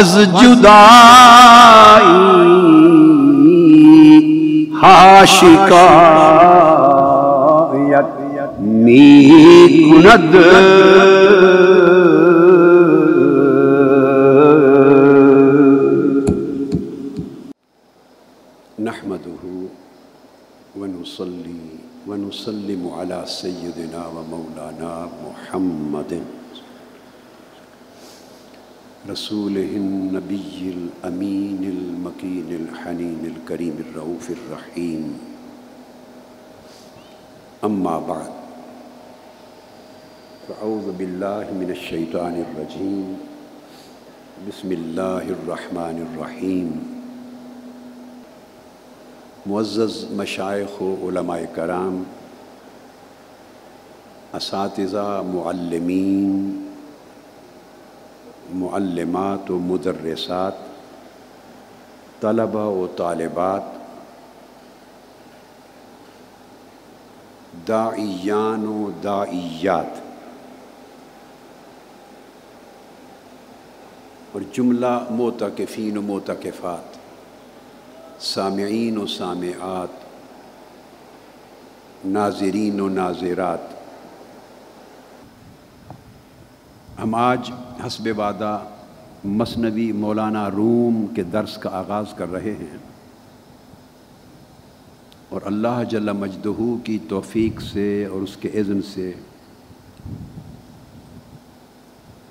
[0.07, 2.05] وز جدائی
[4.81, 6.19] ہاشکایت
[8.59, 9.09] می
[9.89, 10.35] کند
[18.79, 19.43] نحمده
[20.79, 21.59] ونصلي
[22.07, 26.11] ونسلم على سيدنا ومولانا محمد
[29.09, 29.79] رسوله
[30.27, 35.19] النبي الأمين المكين الحنين الكريم الرؤوف الرحيم.
[37.63, 38.31] أما بعد،
[40.47, 43.15] فأعوذ بالله من الشيطان الرجيم.
[44.47, 46.69] بسم الله الرحمن الرحيم.
[49.45, 52.03] معزز مشائق و علماء کرام،
[54.33, 56.66] اساتذہ معلمین
[58.53, 60.53] معلمات و مدرسات،
[62.21, 63.61] طلبہ و طالبات،
[67.67, 70.07] داعیان و داعیات۔
[74.31, 76.97] اور جملہ موتقفین و موتقفات
[78.19, 79.89] سامعین و سامعات،
[82.05, 83.59] ناظرین و ناظرات۔
[87.03, 87.51] ہم آج
[87.85, 88.59] حسب وعدہ
[89.25, 92.77] مصنوی مولانا روم کے درس کا آغاز کر رہے ہیں۔
[95.29, 99.11] اور اللہ جل مجدہ کی توفیق سے اور اس کے اذن سے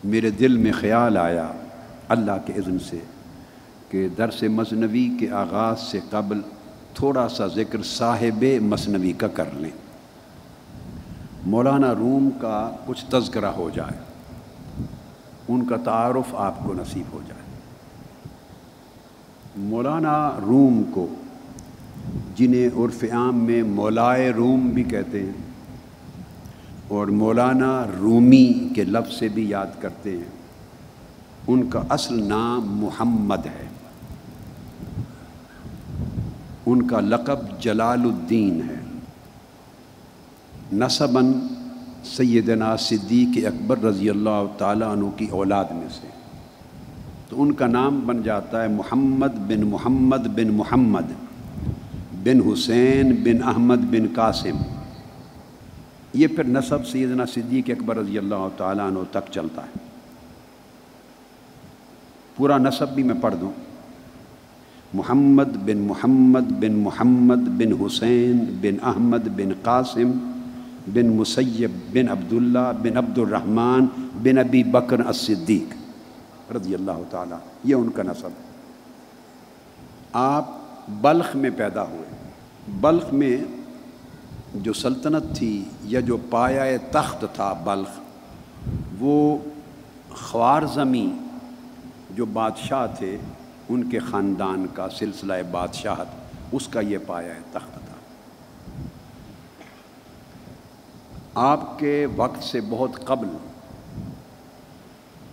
[0.04, 1.48] میرے دل میں خیال آیا
[2.08, 2.98] اللہ کے اذن سے
[3.90, 6.40] کہ درس مصنوی کے آغاز سے قبل
[6.94, 9.70] تھوڑا سا ذکر صاحب مصنوی کا کر لیں۔
[11.46, 14.05] مولانا روم کا کچھ تذکرہ ہو جائے۔
[15.48, 17.42] ان کا تعارف آپ کو نصیب ہو جائے۔
[19.56, 21.06] مولانا روم کو،
[22.36, 25.32] جنہیں عرف عام میں مولائے روم بھی کہتے ہیں،
[26.88, 30.30] اور مولانا رومی کے لفظ سے بھی یاد کرتے ہیں،
[31.46, 33.66] ان کا اصل نام محمد ہے۔
[36.66, 38.80] ان کا لقب جلال الدین ہے۔
[40.72, 41.32] نصباً
[42.14, 46.06] سیدنا صدیق اکبر رضی اللہ تعالیٰ عنہ کی اولاد میں سے۔
[47.28, 51.12] تو ان کا نام بن جاتا ہے محمد بن محمد بن محمد
[52.24, 54.62] بن حسین بن احمد بن قاسم۔
[56.14, 59.78] یہ پھر نصب سیدنا صدیق اکبر رضی اللہ تعالیٰ عنہ تک چلتا ہے۔
[62.36, 63.50] پورا نصب بھی میں پڑھ دوں۔
[64.94, 70.35] محمد بن محمد بن محمد بن حسین بن احمد بن قاسم
[70.94, 73.86] بن مسیب بن عبداللہ بن عبد الرحمن
[74.22, 75.74] بن ابی بکر الصدیق،
[76.52, 78.30] رضی اللہ تعالیٰ یہ ان کا نصب
[80.12, 80.50] آپ
[81.00, 82.08] بلخ میں پیدا ہوئے۔
[82.80, 83.36] بلخ میں
[84.54, 87.98] جو سلطنت تھی یا جو پایا تخت تھا بلخ،
[89.00, 89.38] وہ
[90.10, 91.10] خوارزمی
[92.10, 93.16] جو بادشاہ تھے،
[93.68, 96.06] ان کے خاندان کا سلسلہ بادشاہت،
[96.52, 97.80] اس کا یہ پایا تخت تھا
[101.36, 103.28] آپ کے وقت سے بہت قبل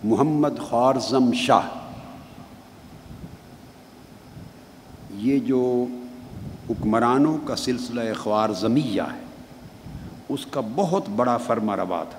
[0.04, 1.68] محمد خوارزم شاہ،
[5.10, 5.86] یہ جو
[6.70, 9.22] حکمرانوں کا سلسلہ خوارزمیہ ہے،
[10.28, 12.18] اس کا بہت بڑا فرما روا تھا۔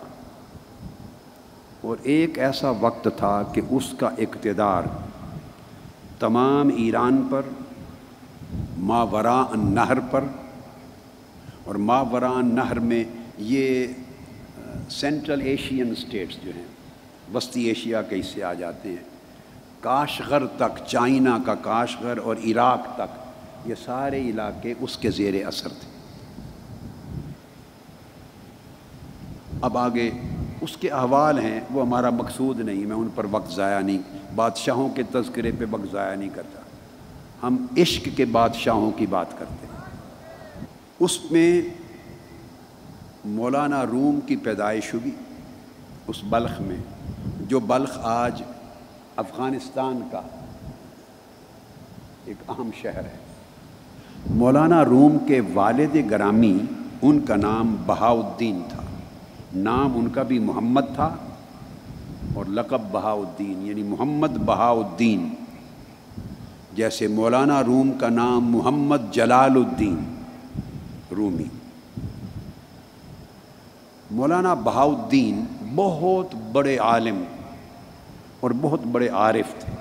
[1.82, 4.84] اور ایک ایسا وقت تھا کہ اس کا اقتدار
[6.20, 7.42] تمام ایران پر
[8.78, 10.24] ماورا نہر پر،
[11.64, 13.04] اور ماورا نہر میں
[13.38, 13.88] یہ
[14.90, 16.66] سینٹرل ایشین اسٹیٹس جو ہیں،
[17.34, 19.16] وسطی ایشیا کے حصے آ جاتے ہیں۔
[19.80, 23.26] کاشغر تک، چائنا کا کاشغر اور عراق تک،
[23.66, 25.88] یہ سارے علاقے اس کے زیر اثر تھے۔
[29.62, 30.12] اب آگے،
[30.62, 34.00] اس کے احوال ہیں، وہ ہمارا مقصود نہیں، میں ان پر وقت ضائع نہیں،
[34.36, 36.62] بادشاہوں کے تذکرے پہ وقت ضائع نہیں کرتا۔
[37.48, 39.76] ہم عشق کے بادشاہوں کی بات کرتے ہیں۔
[41.00, 41.62] اس میں
[43.26, 45.12] مولانا روم کی پیدائش ہوئی
[46.08, 46.78] اس بلخ میں،
[47.40, 48.42] جو بلخ آج
[49.16, 50.22] افغانستان کا
[52.26, 53.18] ایک اہم شہر ہے۔
[54.30, 56.58] مولانا روم کے والد گرامی،
[57.02, 58.84] ان کا نام بہاؤدین تھا۔
[59.56, 61.16] نام ان کا بھی محمد تھا
[62.34, 65.30] اور لقب بہاؤدین یعنی محمد بہاؤدین
[66.74, 70.04] جیسے مولانا روم کا نام محمد جلال الدین
[71.12, 71.44] رومی۔
[74.12, 77.24] مولانا بہاؤدین بہت بڑے عالم
[78.40, 79.74] اور بہت بڑے عارف تھے۔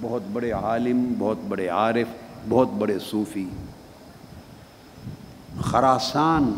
[0.00, 2.06] بہت بڑے عالم، بہت بڑے عارف،
[2.48, 3.48] بہت بڑے صوفی۔
[5.60, 6.52] خراسان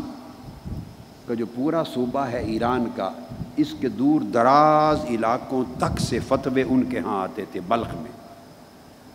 [1.27, 3.09] کا جو پورا صوبہ ہے ایران کا،
[3.57, 8.11] اس کے دور دراز علاقوں تک سے فتوے ان کے ہاں آتے تھے بلخ میں۔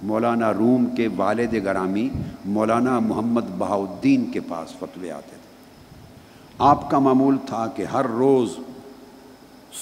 [0.03, 2.09] مولانا روم کے والد گرامی،
[2.45, 5.42] مولانا محمد بہاؤدین کے پاس فتوے آتے تھے۔
[6.59, 8.57] آپ کا معمول تھا کہ ہر روز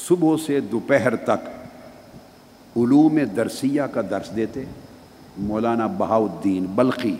[0.08, 1.48] صبح سے دوپہر تک
[2.76, 4.64] علوم درسیہ کا درس دیتے،
[5.38, 7.16] مولانا بہاؤدین بلخی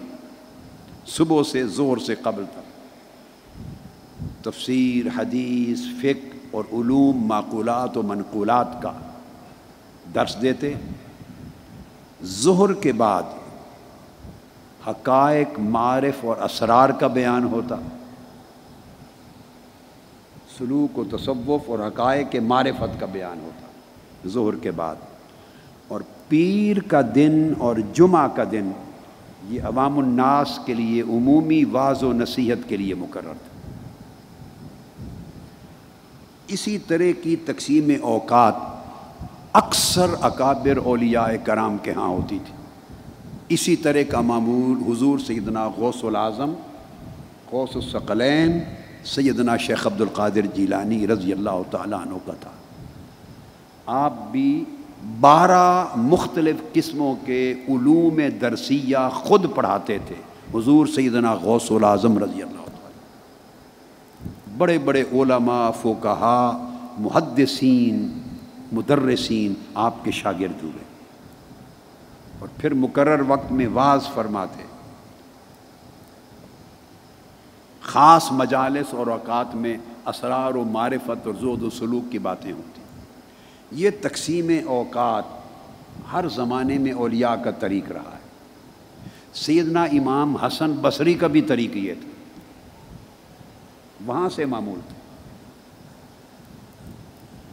[1.07, 2.71] صبح سے زور سے قبل تک۔
[4.45, 8.93] تفسیر، حدیث فک اور علوم معقولات و منقولات کا
[10.15, 10.75] درس دیتے۔
[12.25, 13.23] ظہر کے بعد
[14.87, 17.77] حقائق معرف اور اسرار کا بیان ہوتا۔
[20.61, 23.67] سلوک و تصوف اور حقائق کے معرفت کا بیان ہوتا
[24.29, 24.97] ظہر کے بعد
[25.89, 28.71] اور پیر کا دن اور جمعہ کا دن
[29.49, 33.71] یہ عوام الناس کے لیے عمومی واض و نصیحت کے لیے مقرر تھا۔
[36.49, 38.55] اسی طرح کی تقسیم اوقات
[39.53, 42.55] اکثر اکابر اولیاء کرام کے ہاں ہوتی تھی۔
[43.49, 46.53] اسی طرح کا معمول حضور سیدنا غوث العظم،
[47.53, 48.59] غوث الثقلین
[49.05, 52.51] سیدنا شیخ عبد القادر جیلانی رضی اللہ تعالیٰ عنہ کا تھا۔
[53.87, 54.65] آپ بھی
[55.21, 60.15] بارہ مختلف قسموں کے علوم درسیہ خود پڑھاتے تھے۔
[60.55, 62.61] حضور سیدنا غوث العظم رضی اللہ
[64.59, 68.19] بڑے بڑے علماء فوکہا محدثین،
[68.73, 70.85] مدرسین آپ کے شاگرد ہوئے۔
[72.39, 74.70] اور پھر مقرر وقت میں واز فرماتے۔
[77.91, 79.77] خاص مجالس اور اوقات میں
[80.07, 82.81] اسرار و معرفت اور زود و سلوک کی باتیں ہوتی
[83.73, 85.25] یہ تقسیم اوقات
[86.13, 88.29] ہر زمانے میں اولیاء کا طریق رہا ہے۔
[89.35, 92.09] سیدنا امام حسن بصری کا بھی طریق یہ تھا۔
[94.07, 94.95] وہاں سے معمول تھا۔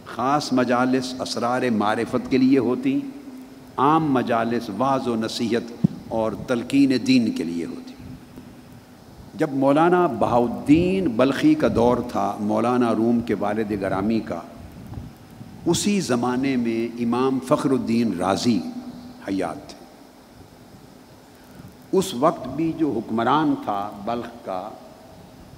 [0.06, 3.00] خاص مجالس اسرار معرفت کے لیے ہوتی،
[3.78, 7.94] عام مجالس بعض و نصیحت اور تلقین دین کے لیے ہوتی۔
[9.38, 14.40] جب مولانا بہاؤدین بلخی کا دور تھا، مولانا روم کے والد گرامی کا،
[15.66, 18.60] اسی زمانے میں امام فخر الدین راضی
[19.28, 19.86] حیات تھے۔
[21.92, 24.70] اس وقت بھی جو حکمران تھا بلخ کا،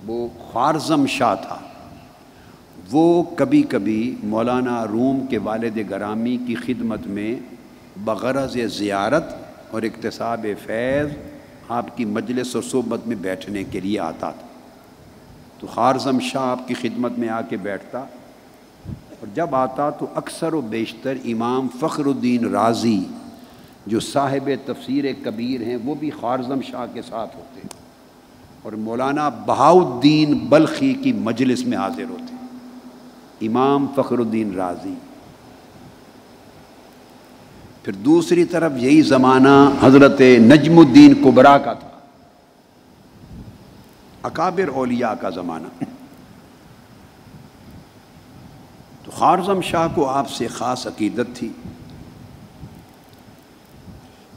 [0.08, 1.58] وہ خوارزم شاہ تھا۔
[2.92, 7.36] وہ کبھی کبھی مولانا روم کے والد گرامی کی خدمت میں
[7.98, 9.24] بغرض زیارت
[9.72, 11.08] اور اقتصاب فیض
[11.70, 14.48] آپ کی مجلس اور صحبت میں بیٹھنے کے لیے آتا تھا۔
[15.60, 18.00] تو خارزم شاہ آپ کی خدمت میں آ کے بیٹھتا۔
[18.88, 23.04] اور جب آتا تو اکثر و بیشتر امام فخر الدین راضی
[23.88, 27.68] جو صاحب تفسیر کبیر ہیں وہ بھی خارزم شاہ کے ساتھ ہوتے۔
[28.62, 32.36] اور مولانا بہاؤدین بلخی کی مجلس میں حاضر ہوتے۔
[33.48, 34.94] امام فخر الدین راضی۔
[37.84, 41.90] پھر دوسری طرف یہی زمانہ حضرت نجم الدین کبرا کا تھا۔
[44.24, 45.84] اکابر اولیاء کا زمانہ۔
[49.04, 51.50] تو خارزم شاہ کو آپ سے خاص عقیدت تھی۔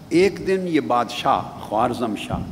[0.08, 2.42] ایک دن یہ بادشاہ خوارزم شاہ،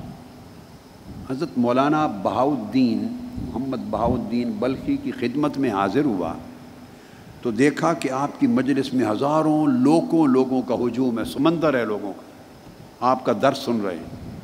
[1.30, 3.16] حضرت مولانا بہاؤدین
[3.48, 6.34] محمد بہاؤدین بلخی کی خدمت میں حاضر ہوا۔
[7.42, 11.84] تو دیکھا کہ آپ کی مجلس میں ہزاروں لوگوں لوگوں کا ہجوم ہے، سمندر ہے
[11.84, 12.22] لوگوں کا۔
[13.00, 14.38] آپ کا درس سن رہے ہیں۔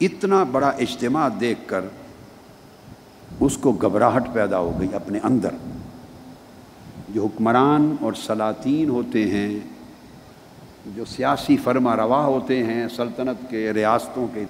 [0.00, 1.80] اتنا بڑا اجتماع دیکھ کر
[3.40, 5.54] اس کو گھبراہٹ پیدا ہو گئی اپنے اندر۔
[7.08, 9.58] جو حکمران اور سلاطین ہوتے ہیں،
[10.86, 14.44] جو سیاسی فرما روا ہوتے ہیں سلطنت کے ریاستوں کے،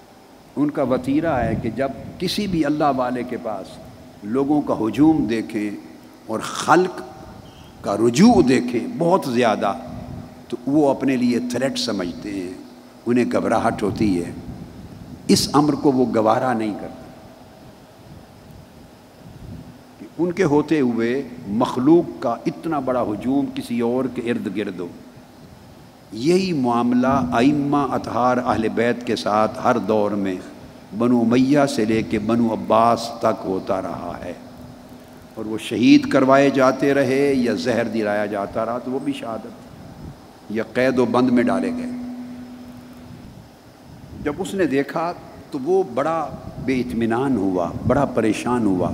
[0.57, 3.67] ان کا وطیرہ ہے کہ جب کسی بھی اللہ والے کے پاس
[4.23, 5.90] لوگوں کا ہجوم دیکھیں
[6.31, 7.03] اور خلق
[7.81, 9.73] کا رجوع دیکھیں بہت زیادہ،
[10.49, 12.53] تو وہ اپنے لیے تھریٹ سمجھتے ہیں،
[13.07, 14.33] انہیں گھبراہٹ ہوتی ہے۔
[15.29, 17.01] اس امر کو وہ گوارا نہیں کرتے۔
[20.19, 24.89] ان کے ہوتے ہوئے مخلوق کا اتنا بڑا ہجوم کسی اور کے ارد گرد ہو۔
[26.13, 30.35] یہی معاملہ ائمہ اطہار اہل بیت کے ساتھ ہر دور میں
[30.99, 34.33] بنو میہ سے لے کے بنو عباس تک ہوتا رہا ہے۔
[35.35, 40.51] اور وہ شہید کروائے جاتے رہے یا زہر دلایا جاتا رہا، تو وہ بھی شہادت
[40.51, 41.91] یا قید و بند میں ڈالے گئے۔
[44.23, 45.13] جب اس نے دیکھا
[45.51, 46.31] تو وہ بڑا
[46.65, 48.91] بے اطمینان ہوا، بڑا پریشان ہوا،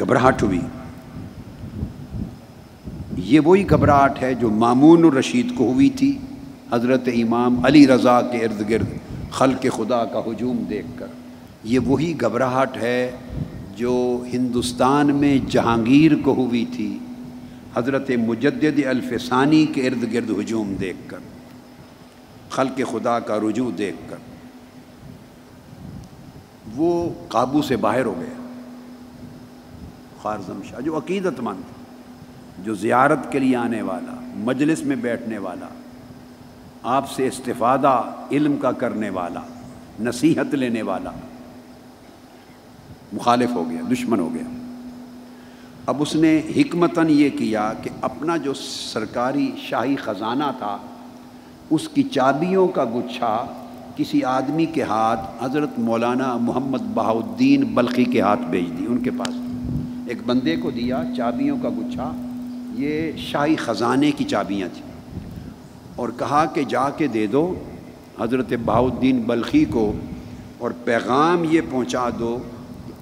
[0.00, 0.60] گھبراہٹ ہوئی۔
[3.16, 6.18] یہ وہی گھبراہٹ ہے جو مامون الرشید کو ہوئی تھی،
[6.72, 8.86] حضرت امام علی رضا کے ارد گرد،
[9.30, 11.06] خلق خدا کا ہجوم دیکھ کر۔
[11.64, 13.10] یہ وہی گھبراہٹ ہے
[13.76, 13.94] جو
[14.32, 16.98] ہندوستان میں جہانگیر کو ہوئی تھی،
[17.74, 21.18] حضرت مجدد الفسانی کے ارد گرد ہجوم دیکھ کر،
[22.50, 24.16] خلق خدا کا رجوع دیکھ کر،
[26.76, 26.92] وہ
[27.28, 28.42] قابو سے باہر ہو گیا
[30.22, 34.14] خارزم شاہ، جو عقیدت مند، جو زیارت کے لیے آنے والا،
[34.44, 35.68] مجلس میں بیٹھنے والا،
[36.94, 38.00] آپ سے استفادہ
[38.30, 39.40] علم کا کرنے والا،
[40.00, 41.10] نصیحت لینے والا
[43.14, 44.42] مخالف ہو گیا، دشمن ہو گیا۔
[45.86, 50.78] اب اس نے حکمتاً یہ کیا کہ اپنا جو سرکاری شاہی خزانہ تھا،
[51.70, 53.46] اس کی چابیوں کا گچھا
[53.96, 59.10] کسی آدمی کے ہاتھ، حضرت مولانا محمد بہاؤدین بلخی کے ہاتھ بھیج دی، ان کے
[59.10, 59.34] پاس۔
[60.06, 62.12] ایک بندے کو دیا، چابیوں کا گچھا۔
[62.74, 64.92] یہ شاہی خزانے کی چابیاں تھیں۔
[65.96, 67.54] اور کہا کہ جا کے دے دو،
[68.20, 69.92] حضرت بہاؤدین بلخی کو،
[70.58, 72.38] اور پیغام یہ پہنچا دو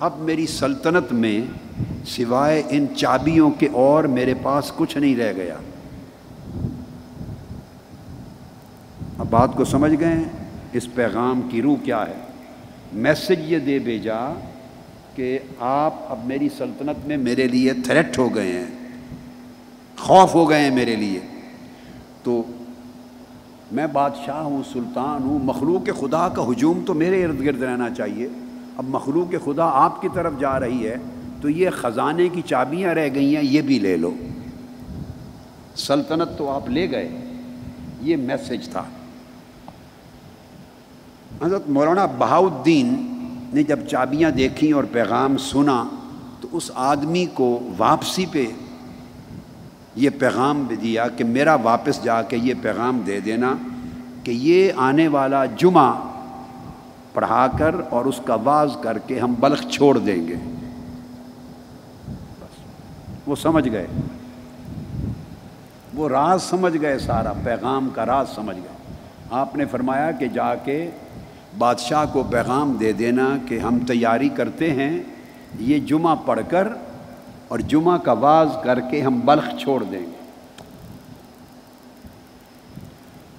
[0.03, 1.41] اب میری سلطنت میں
[2.07, 5.57] سوائے ان چابیوں کے اور میرے پاس کچھ نہیں رہ گیا۔
[9.19, 10.15] اب بات کو سمجھ گئے
[10.73, 12.15] اس پیغام کی روح کیا ہے؟
[12.93, 14.35] میسج یہ دے بھیجا
[15.15, 18.89] کہ آپ اب میری سلطنت میں میرے لیے تھریٹ ہو گئے ہیں،
[19.99, 21.21] خوف ہو گئے ہیں میرے لیے۔
[22.23, 22.43] تو
[23.73, 28.29] میں بادشاہ ہوں، سلطان ہوں، مخلوق خدا کا ہجوم تو میرے ارد گرد رہنا چاہیے۔
[28.77, 30.97] اب مخلوق خدا آپ کی طرف جا رہی ہے،
[31.41, 34.15] تو یہ خزانے کی چابیاں رہ گئی ہیں، یہ بھی لے لو۔
[35.77, 37.09] سلطنت تو آپ لے گئے،
[38.01, 38.85] یہ میسج تھا۔
[41.45, 42.95] حضرت مولانا بہاؤدین
[43.53, 45.85] نے جب چابیاں دیکھیں اور پیغام سنا،
[46.41, 48.47] تو اس آدمی کو واپسی پہ
[49.97, 53.55] یہ پیغام بھی دیا کہ میرا واپس جا کے یہ پیغام دے دینا
[54.25, 55.93] کہ یہ آنے والا جمعہ
[57.13, 60.35] پڑھا کر اور اس کا واز کر کے ہم بلخ چھوڑ دیں گے۔
[62.41, 62.61] بس۔
[63.27, 63.87] وہ سمجھ گئے۔
[65.95, 68.95] وہ راز سمجھ گئے سارا، پیغام کا راز سمجھ گئے۔
[69.31, 70.91] آپ نے فرمایا کہ جا کے
[71.59, 75.03] بادشاہ کو پیغام دے دینا کہ ہم تیاری کرتے ہیں،
[75.59, 76.69] یہ جمعہ پڑھ کر
[77.49, 80.31] اور جمعہ کا واز کر کے ہم بلخ چھوڑ دیں گے۔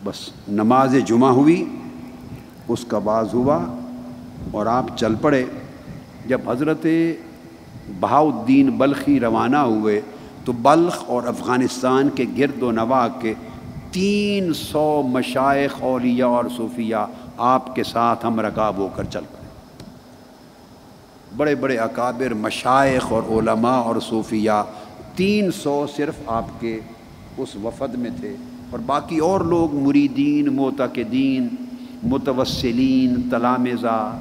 [0.04, 1.78] بس، نماز جمعہ ہوئی۔
[2.68, 3.60] اس کا باز ہوا
[4.52, 5.46] اور آپ چل پڑے۔
[6.26, 6.86] جب حضرت
[8.00, 10.02] بہاؤدین بلخی روانہ ہوئے
[10.46, 13.34] تو بلخ اور افغانستان کے گرد و نواح کے
[13.92, 16.96] تین سو مشائق اولیاء اور صوفیہ
[17.38, 19.44] آپ کے ساتھ ہم رکاب ہو کر چل پڑے۔
[21.38, 24.64] بڑے بڑے اکابر، مشائق اور علماء اور صوفیہ
[25.16, 26.80] تین سو صرف آپ کے
[27.38, 28.36] اس وفد میں تھے۔
[28.70, 31.48] اور باقی اور لوگ، مریدین موتقدین
[32.04, 34.18] متوسلین تلامزہ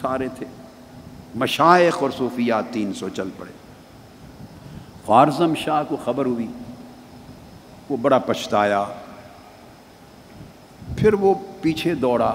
[0.00, 0.46] سارے تھے۔
[1.34, 3.50] مشائق اور صوفیہ تین سو چل پڑے۔
[5.06, 6.46] فارزم شاہ کو خبر ہوئی۔
[7.88, 8.84] وہ بڑا پچھتایا۔
[10.96, 12.34] پھر وہ پیچھے دوڑا۔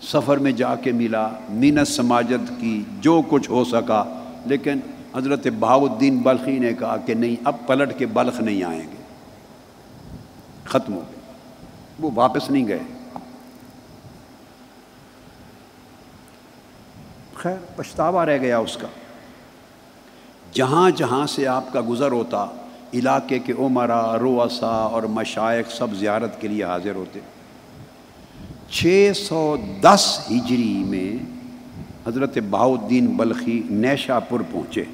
[0.00, 4.04] سفر میں جا کے ملا۔ مینت سماجت کی جو کچھ ہو سکا۔
[4.46, 4.78] لیکن
[5.16, 9.02] حضرت بہاؤدین بلخی نے کہا کہ نہیں، اب پلٹ کے بلخ نہیں آئیں گے۔
[10.64, 11.20] ختم ہو گئے۔
[12.00, 12.78] وہ واپس نہیں گئے۔
[17.42, 18.88] خیر، پچھتاوا رہ گیا اس کا۔
[20.52, 22.46] جہاں جہاں سے آپ کا گزر ہوتا،
[22.94, 27.20] علاقے کے عمرا روسا اور مشائق سب زیارت کے لیے حاضر ہوتے۔
[28.70, 31.24] چھ سو دس ہجری میں
[32.08, 34.84] حضرت بہاؤدین بلخی نیشا پور پہنچے۔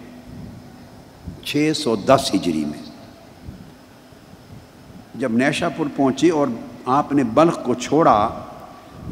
[1.44, 2.82] چھ سو دس ہجری میں۔
[5.14, 6.46] جب نیشا پور پہنچے اور
[6.86, 8.28] آپ نے بلخ کو چھوڑا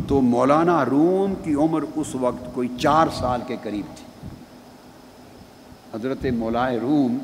[0.08, 4.28] تو مولانا روم کی عمر اس وقت کوئی چار سال کے قریب تھی۔
[5.94, 7.18] حضرت مولا روم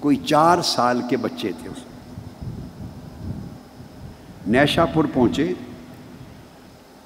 [0.00, 1.78] کوئی چار سال کے بچے تھے اس
[4.46, 5.54] نیشا پور پہنچے۔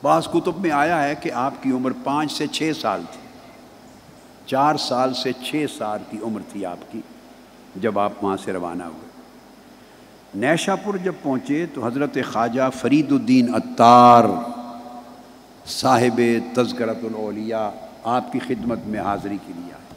[0.03, 3.21] بعض کتب میں آیا ہے کہ آپ کی عمر پانچ سے چھ سال تھی۔
[4.47, 7.01] چار سال سے چھ سال کی عمر تھی آپ کی
[7.77, 9.09] جب آپ وہاں سے روانہ ہوئے۔
[10.35, 14.25] نیشا پور جب پہنچے تو حضرت خواجہ فرید الدین اتار
[15.69, 16.21] صاحب
[16.55, 17.69] تذکرت الاولیاء
[18.05, 19.95] آپ کی خدمت میں حاضری کے لیے آئے،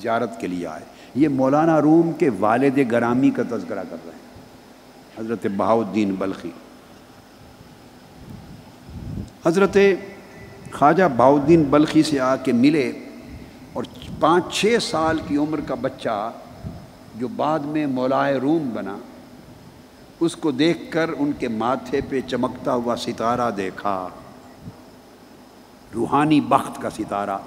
[0.00, 5.20] زیارت کے لیے آئے۔ یہ مولانا روم کے والد گرامی کا تذکرہ کر رہے ہیں۔
[5.20, 6.50] حضرت بہاؤدین بلخی۔
[9.46, 9.76] حضرت
[10.72, 12.92] خواجہ بہاؤدین بلخی سے آ کے ملے
[13.72, 13.84] اور
[14.20, 16.32] پانچ چھ سال کی عمر کا بچہ
[17.14, 18.96] جو بعد میں مولائے روم بنا،
[20.20, 24.08] اس کو دیکھ کر ان کے ماتھے پہ چمکتا ہوا ستارہ دیکھا۔
[25.96, 27.38] روحانی بخت کا ستارہ۔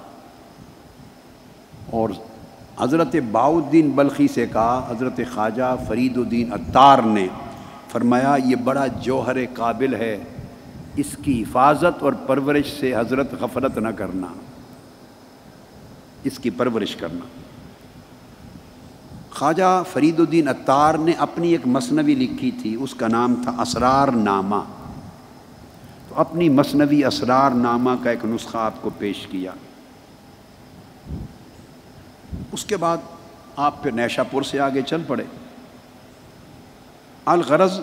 [1.92, 2.10] اور
[2.80, 7.28] حضرت باؤدین بلخی سے کہا، حضرت خواجہ فرید الدین اتار نے
[7.92, 10.24] فرمایا، یہ بڑا جوہر قابل ہے،
[10.96, 14.28] اس کی حفاظت اور پرورش سے حضرت غفلت نہ کرنا۔
[16.24, 17.26] اس کی پرورش کرنا۔
[19.32, 24.08] خواجہ فرید الدین اتار نے اپنی ایک مصنوی لکھی تھی، اس کا نام تھا اسرار
[24.08, 24.79] نامہ۔
[26.10, 29.52] تو اپنی مصنوی اسرار نامہ کا ایک نسخہ آپ کو پیش کیا۔
[32.52, 32.98] اس کے بعد
[33.56, 35.24] آپ پھر نیشا پور سے آگے چل پڑے۔
[37.26, 37.80] الغرض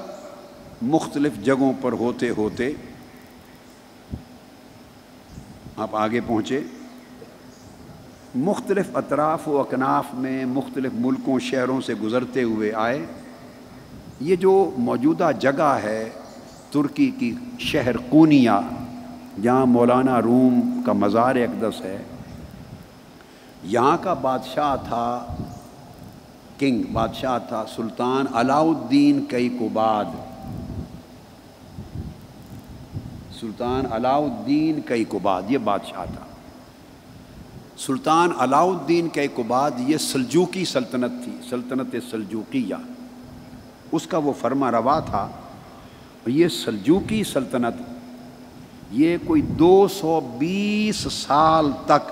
[0.82, 2.72] مختلف جگہوں پر ہوتے ہوتے
[5.76, 6.60] آپ آگے پہنچے۔
[8.34, 13.06] مختلف اطراف و اکناف میں مختلف ملکوں، شہروں سے گزرتے ہوئے آئے۔
[14.20, 16.10] یہ جو موجودہ جگہ ہے
[16.72, 18.60] ترکی کی شہر کونیا،
[19.42, 22.02] جہاں مولانا روم کا مزار اقدس ہے،
[23.64, 25.36] یہاں کا بادشاہ تھا
[26.58, 30.14] کنگ، بادشاہ تھا سلطان علاؤدین کئی کباد
[33.40, 36.24] سلطان علاؤدین کئی کباد یہ بادشاہ تھا۔
[37.78, 42.74] سلطان علاؤدین کے کباد یہ سلجوکی سلطنت تھی، سلطنت سلجوکیہ
[43.92, 45.28] اس کا وہ فرما روا تھا۔
[46.26, 47.82] یہ سلجوکی سلطنت
[48.90, 52.10] یہ کوئی دو سو بیس سال تک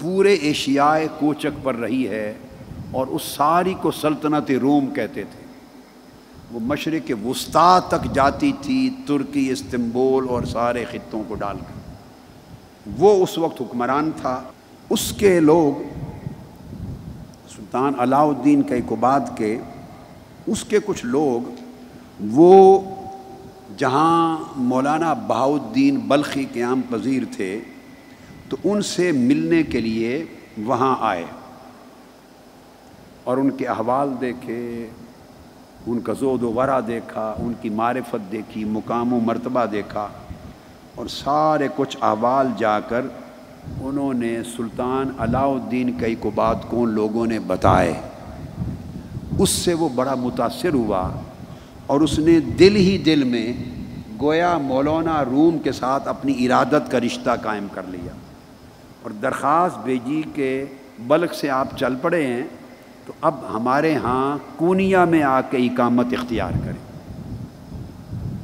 [0.00, 2.34] پورے ایشیائے کوچک پر رہی ہے
[2.90, 5.46] اور اس ساری کو سلطنت روم کہتے تھے۔
[6.50, 11.92] وہ مشرق وسطی تک جاتی تھی، ترکی، استنبول اور سارے خطوں کو ڈال کر۔
[12.98, 14.42] وہ اس وقت حکمران تھا۔
[14.90, 15.82] اس کے لوگ
[17.56, 19.58] سلطان علاؤدین کے اقباد کے،
[20.46, 21.50] اس کے کچھ لوگ
[22.20, 22.80] وہ
[23.76, 27.58] جہاں مولانا بہاؤدین بلخی قیام پذیر تھے،
[28.48, 30.24] تو ان سے ملنے کے لیے
[30.58, 31.24] وہاں آئے
[33.24, 34.86] اور ان کے احوال دیکھے،
[35.86, 40.06] ان کا زود و ورا دیکھا، ان کی معرفت دیکھی، مقام و مرتبہ دیکھا
[40.94, 43.06] اور سارے کچھ احوال جا کر
[43.80, 47.94] انہوں نے سلطان علاؤدین کئی کو بات کون لوگوں نے بتائے۔
[49.38, 51.08] اس سے وہ بڑا متاثر ہوا
[51.86, 53.52] اور اس نے دل ہی دل میں
[54.20, 58.12] گویا مولانا روم کے ساتھ اپنی ارادت کا رشتہ قائم کر لیا۔
[59.02, 60.64] اور درخواست بھیجی کہ
[61.06, 62.42] بلک سے آپ چل پڑے ہیں
[63.06, 66.86] تو اب ہمارے ہاں کونیا میں آ کے اقامت اختیار کریں۔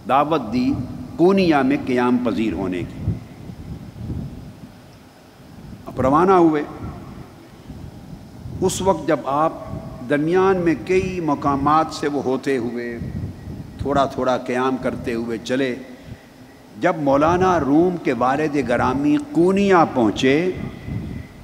[0.08, 0.72] دعوت دی
[1.16, 3.12] کونیا میں قیام پذیر ہونے کی۔
[5.86, 6.62] اب روانہ ہوئے۔
[8.60, 9.52] اس وقت جب آپ
[10.10, 12.98] درمیان میں کئی مقامات سے وہ ہوتے ہوئے
[13.82, 15.74] تھوڑا تھوڑا قیام کرتے ہوئے چلے۔
[16.80, 20.50] جب مولانا روم کے والد گرامی کونیا پہنچے،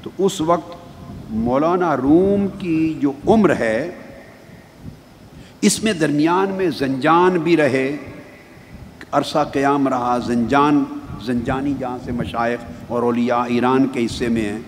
[0.03, 0.77] تو اس وقت
[1.31, 3.91] مولانا روم کی جو عمر ہے،
[5.61, 7.97] اس میں درمیان میں زنجان بھی رہے۔
[9.13, 10.85] عرصہ قیام رہا، زنجان،
[11.25, 14.59] زنجانی جہاں سے مشائق اور اولیاء ایران کے حصے میں ہیں،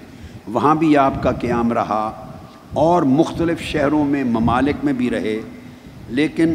[0.48, 2.26] وہاں بھی آپ کا قیام رہا۔
[2.74, 5.40] اور مختلف شہروں میں، ممالک میں بھی رہے۔
[6.08, 6.54] لیکن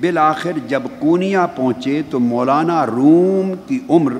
[0.00, 4.12] بالآخر جب کونیا پہنچے تو مولانا روم کی عمر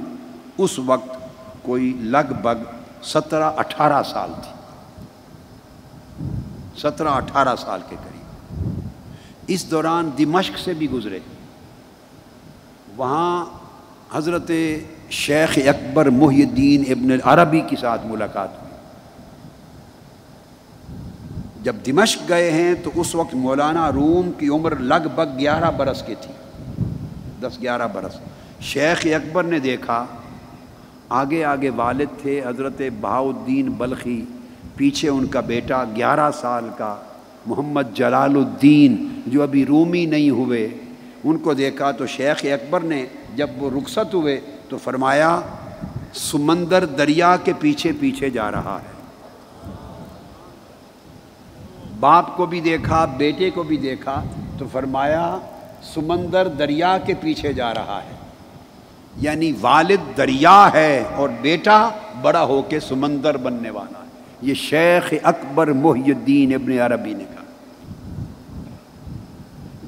[0.58, 1.18] اس وقت
[1.62, 2.62] کوئی لگ بھگ
[3.02, 4.52] سترہ اٹھارہ سال تھی۔
[6.78, 8.22] سترہ اٹھارہ سال کے قریب۔
[9.46, 11.18] اس دوران دمشق سے بھی گزرے۔
[12.96, 13.44] وہاں
[14.12, 14.50] حضرت
[15.10, 18.65] شیخ اکبر محی الدین ابن عربی کے ساتھ ملاقات ہوئی۔
[21.66, 26.02] جب دمشق گئے ہیں تو اس وقت مولانا روم کی عمر لگ بھگ گیارہ برس
[26.02, 26.34] کی تھی۔
[27.40, 28.18] دس گیارہ برس۔
[28.60, 30.06] شیخ اکبر نے دیکھا۔
[31.08, 34.24] آگے آگے والد تھے حضرت بہاؤدین بلخی۔
[34.76, 36.96] پیچھے ان کا بیٹا گیارہ سال کا
[37.46, 40.68] محمد جلال الدین جو ابھی رومی نہیں ہوئے۔
[41.24, 45.40] ان کو دیکھا تو شیخ اکبر نے جب وہ رخصت ہوئے تو فرمایا،
[46.14, 48.95] سمندر دریا کے پیچھے پیچھے جا رہا ہے۔
[52.00, 54.22] باپ کو بھی دیکھا، بیٹے کو بھی دیکھا،
[54.58, 55.38] تو فرمایا،
[55.82, 58.16] سمندر دریا کے پیچھے جا رہا ہے۔
[59.16, 61.88] یعنی والد دریا ہے اور بیٹا
[62.22, 64.06] بڑا ہو کے سمندر بننے والا ہے۔
[64.42, 67.44] یہ شیخ اکبر محی الدین ابن عربی نے کہا۔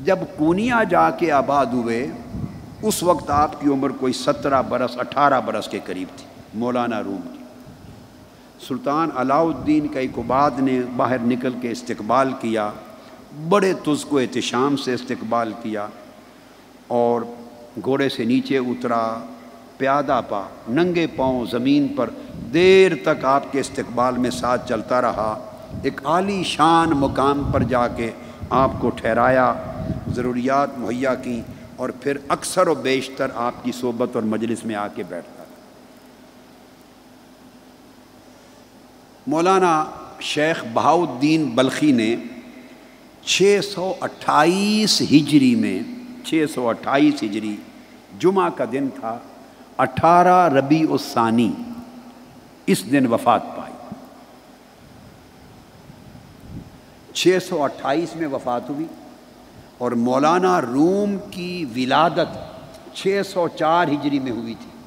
[0.05, 2.07] جب کونیا جا کے آباد ہوئے،
[2.83, 7.21] اس وقت آپ کی عمر کوئی سترہ برس، اٹھارہ برس کے قریب تھی۔ مولانا روم
[7.33, 7.38] کی۔
[8.67, 12.71] سلطان علاء الدین کا اقباد نے باہر نکل کے استقبال کیا،
[13.49, 15.87] بڑے تز کو احتشام سے استقبال کیا
[16.87, 17.23] اور
[17.85, 19.03] گھوڑے سے نیچے اترا،
[19.79, 22.11] پیادہ پا، ننگے پاؤں زمین پر
[22.55, 25.33] دیر تک آپ کے استقبال میں ساتھ چلتا رہا۔
[25.83, 28.11] ایک عالی شان مقام پر جا کے
[28.51, 29.53] آپ کو ٹھہرایا،
[30.15, 31.41] ضروریات مہیا کی
[31.77, 35.38] اور پھر اکثر و بیشتر آپ کی صحبت اور مجلس میں آ کے بیٹھتا
[39.29, 39.85] مولانا
[40.21, 42.17] شیخ بہاؤدین بلخی نے
[43.23, 45.81] چھ سو اٹھائیس ہجری میں،
[46.25, 47.57] چھ سو اٹھائیس ہجری
[48.19, 49.19] جمعہ کا دن تھا،
[49.79, 51.53] اٹھارہ ربیع الثانی
[52.67, 53.73] اس دن وفات پائی۔
[57.13, 58.87] چھ سو اٹھائیس میں وفات ہوئی
[59.79, 62.39] اور مولانا روم کی ولادت
[62.95, 64.78] چھ سو چار ہجری میں ہوئی تھی۔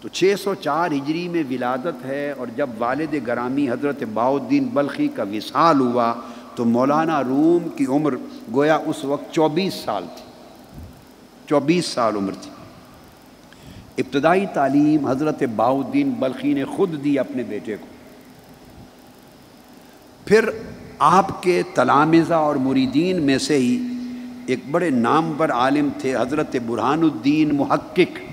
[0.00, 5.08] تو چھ سو چار ہجری میں ولادت ہے اور جب والد گرامی حضرت باؤدین بلخی
[5.08, 6.14] کا وصال ہوا
[6.54, 8.14] تو مولانا روم کی عمر
[8.54, 10.22] گویا اس وقت چوبیس سال تھی۔
[11.46, 12.50] چوبیس سال عمر تھی۔
[13.98, 17.86] ابتدائی تعلیم حضرت باؤدین بلخی نے خود دی اپنے بیٹے کو۔
[20.24, 20.48] پھر
[20.98, 23.86] آپ کے تلامزہ اور مریدین میں سے ہی
[24.46, 28.27] ایک بڑے نامور عالم تھے حضرت برہان الدین محقق۔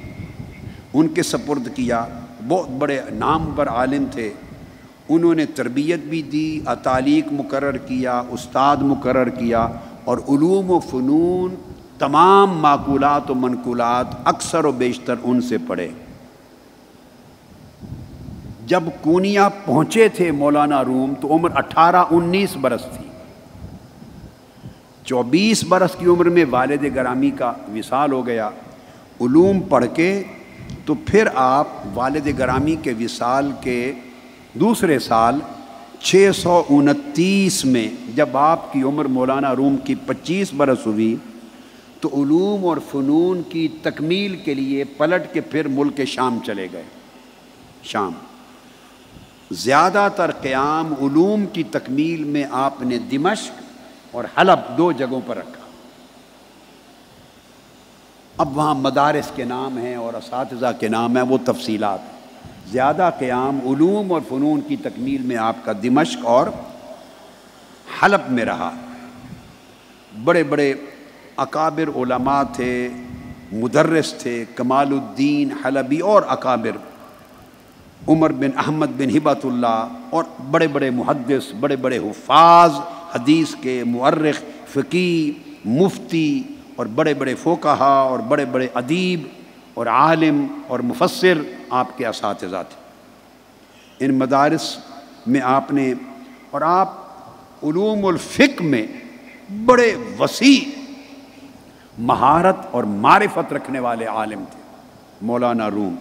[0.96, 2.06] ان کے سپرد کیا۔
[2.48, 4.34] بہت بڑے نام پر عالم تھے۔
[5.10, 9.68] انہوں نے تربیت بھی دی اطالیق مقرر کیا، استاد مقرر کیا
[10.04, 11.56] اور علوم و فنون
[12.00, 15.88] تمام معقولات و منقولات اکثر و بیشتر ان سے پڑھے۔
[18.66, 23.08] جب کونیا پہنچے تھے مولانا روم تو عمر اٹھارہ انیس برس تھی۔
[25.04, 28.50] چوبیس برس کی عمر میں والد گرامی کا وصال ہو گیا۔
[29.22, 30.24] علوم پڑھ کے
[30.86, 33.94] تو پھر آپ والد گرامی کے وصال کے
[34.54, 35.40] دوسرے سال
[36.00, 41.16] چھ سو انتیس میں جب آپ کی عمر مولانا روم کی پچیس برس ہوئی،
[42.00, 46.84] تو علوم اور فنون کی تکمیل کے لیے پلٹ کے پھر ملک شام چلے گئے۔
[47.84, 48.12] شام۔
[49.52, 53.52] زیادہ تر قیام علوم کی تکمیل میں آپ نے دمشق
[54.12, 55.65] اور حلب دو جگہوں پر رکھا۔
[58.38, 62.00] اب وہاں مدارس کے نام ہیں اور اساتذہ کے نام ہیں، وہ تفصیلات۔
[62.72, 66.48] زیادہ قیام علوم اور فنون کی تکمیل میں آپ کا دمشق اور
[68.02, 68.72] حلب میں رہا۔
[70.24, 70.74] بڑے بڑے
[71.38, 72.90] اکابر علماء تھے،
[73.52, 76.78] مدرس تھے، کمال الدین حلبی اور اکابر،
[78.08, 82.72] عمر بن احمد بن ہبت اللہ اور بڑے بڑے محدث، بڑے بڑے حفاظ،
[83.16, 85.32] حدیث کے معرخ فقی
[85.66, 86.44] مفتی
[86.76, 89.24] اور بڑے بڑے فوکہ اور بڑے بڑے ادیب
[89.74, 91.34] اور عالم اور مفسر
[91.70, 92.86] آپ کے اساتذہ تھے۔
[94.06, 94.78] ان مدارس
[95.28, 95.94] میں آپ نے
[96.52, 96.94] اور آپ
[97.64, 98.88] علوم الفق میں
[99.66, 100.80] بڑے وسیع،
[101.98, 104.62] مہارت اور معرفت رکھنے والے عالم تھے۔
[105.22, 105.96] مولانا روم،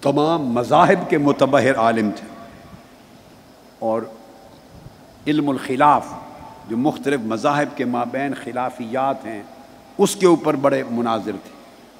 [0.00, 2.28] تمام مذاہب کے متبہر عالم تھے۔
[3.78, 4.02] اور
[5.26, 6.06] علم الخلاف
[6.68, 9.42] جو مختلف مذاہب کے مابین خلافیات ہیں،
[9.98, 11.50] اس کے اوپر بڑے مناظر تھے۔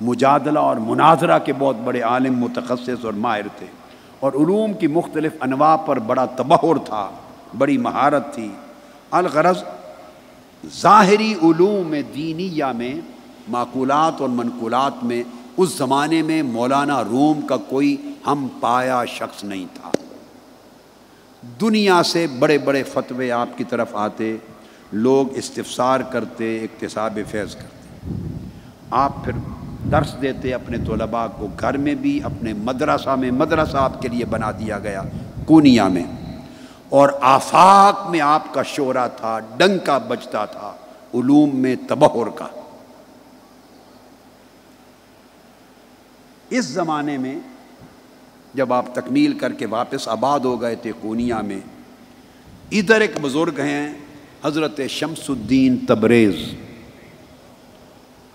[0.01, 3.67] مجادلہ اور مناظرہ کے بہت بڑے عالم، متخصص اور ماہر تھے۔
[4.21, 7.11] اور علوم کی مختلف انواع پر بڑا تبہر تھا،
[7.59, 8.53] بڑی مہارت تھی۔
[9.11, 9.63] الغرض،
[10.81, 12.95] ظاہری علوم دینیہ میں،
[13.49, 15.23] معقولات اور منقولات میں،
[15.57, 19.91] اس زمانے میں مولانا روم کا کوئی ہم پایا شخص نہیں تھا۔
[21.61, 24.37] دنیا سے بڑے بڑے فتوے آپ کی طرف آتے
[24.93, 28.11] لوگ استفسار کرتے اقتصاب فیض کرتے۔
[28.91, 29.33] آپ پھر
[29.91, 34.25] درس دیتے اپنے طلباء کو، گھر میں بھی اپنے مدرسہ میں، مدرسہ آپ کے لیے
[34.25, 35.03] بنا دیا گیا،
[35.47, 36.05] کونیا میں۔
[36.89, 40.73] اور آفاق میں آپ کا شعرا تھا ڈنگ کا بچتا تھا،
[41.15, 42.47] علوم میں تبہر کا۔
[46.51, 47.39] اس زمانے میں
[48.55, 51.61] جب آپ تکمیل کر کے واپس آباد ہو گئے تھے کونیا میں،
[52.71, 53.95] ادھر ایک بزرگ ہیں
[54.45, 56.35] حضرت شمس الدین تبریز،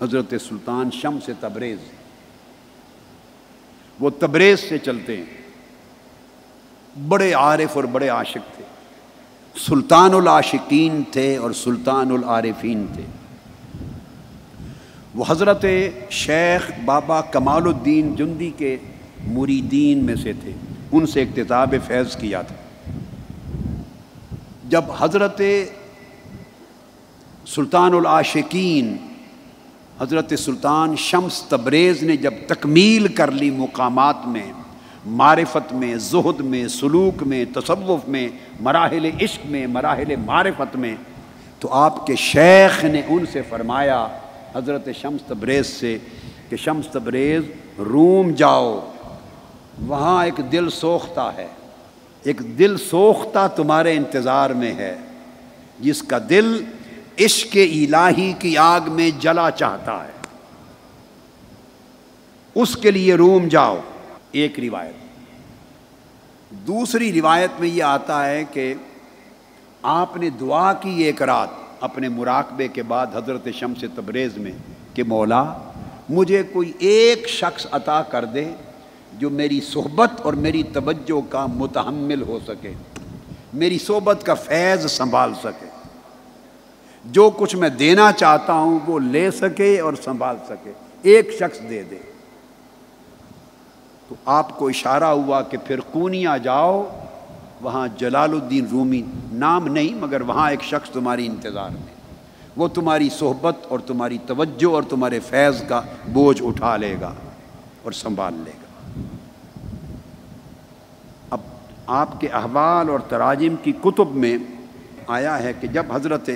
[0.01, 1.77] حضرت سلطان شم سے تبریز۔
[3.99, 5.23] وہ تبریز سے چلتے ہیں۔
[7.07, 8.63] بڑے عارف اور بڑے عاشق تھے۔
[9.59, 13.03] سلطان العاشقین تھے اور سلطان العارفین تھے۔
[15.15, 15.65] وہ حضرت
[16.09, 18.77] شیخ بابا کمال الدین جندی کے
[19.27, 20.51] مریدین میں سے تھے۔
[20.91, 22.55] ان سے اقتتاب فیض کیا تھا۔
[24.69, 25.41] جب حضرت
[27.45, 28.95] سلطان العاشقین،
[29.99, 34.51] حضرت سلطان شمس تبریز نے جب تکمیل کر لی مقامات میں،
[35.05, 38.27] معرفت میں، زہد میں، سلوک میں، تصوف میں،
[38.59, 40.95] مراحل عشق میں، مراحل معرفت میں،
[41.59, 44.07] تو آپ کے شیخ نے ان سے فرمایا،
[44.55, 45.97] حضرت شمس تبریز سے
[46.49, 47.43] کہ شمس تبریز
[47.79, 48.79] روم جاؤ،
[49.87, 51.47] وہاں ایک دل سوختہ ہے،
[52.23, 54.95] ایک دل سوختہ تمہارے انتظار میں ہے،
[55.79, 56.63] جس کا دل
[57.19, 60.11] عشق الہی کی آگ میں جلا چاہتا ہے۔
[62.55, 63.79] اس کے لیے روم جاؤ،
[64.31, 64.93] ایک روایت۔
[66.51, 68.73] دوسری روایت میں یہ آتا ہے کہ
[69.81, 71.47] آپ نے دعا کی ایک رات
[71.79, 74.51] اپنے مراقبے کے بعد حضرت شمس تبریز میں
[74.93, 75.53] کہ مولا،
[76.09, 78.51] مجھے کوئی ایک شخص عطا کر دے
[79.13, 82.73] جو میری صحبت اور میری توجہ کا متحمل ہو سکے،
[83.53, 85.72] میری صحبت کا فیض سنبھال سکے۔
[87.03, 91.83] جو کچھ میں دینا چاہتا ہوں وہ لے سکے اور سنبھال سکے۔ ایک شخص دے
[91.83, 91.97] دے۔
[94.07, 96.89] تو آپ کو اشارہ ہوا کہ پھر کونیا جاؤ،
[97.61, 101.93] وہاں جلال الدین رومی نام نہیں، مگر وہاں ایک شخص تمہاری انتظار میں۔
[102.55, 107.13] وہ تمہاری صحبت اور تمہاری توجہ اور تمہارے فیض کا بوجھ اٹھا لے گا
[107.83, 109.01] اور سنبھال لے گا۔
[111.29, 111.39] اب
[111.87, 114.37] آپ کے احوال اور تراجم کی کتب میں
[115.07, 116.29] آیا ہے کہ جب حضرت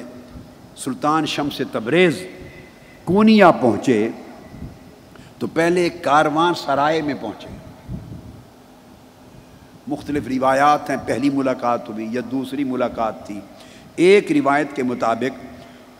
[0.78, 2.24] سلطان شمس تبریز
[3.04, 4.10] کونیا پہنچے
[5.40, 7.48] تو پہلے ایک کاروان سرائے میں پہنچے۔
[9.88, 13.40] مختلف روایات ہیں، پہلی ملاقات ہوئی یا دوسری ملاقات تھی۔
[13.96, 15.46] ایک روایت کے مطابق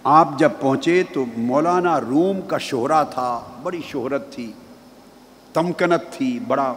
[0.04, 4.52] آپ جب پہنچے تو مولانا روم کا شہرا تھا، بڑی شہرت تھی،
[5.54, 6.74] تمکنت تھی، بڑا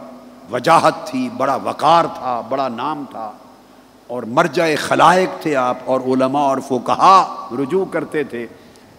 [0.51, 3.31] وجاہت تھی، بڑا وقار تھا، بڑا نام تھا۔
[4.11, 8.47] اور مرجع خلائق تھے آپ اور علماء اور فوکہ رجوع کرتے تھے،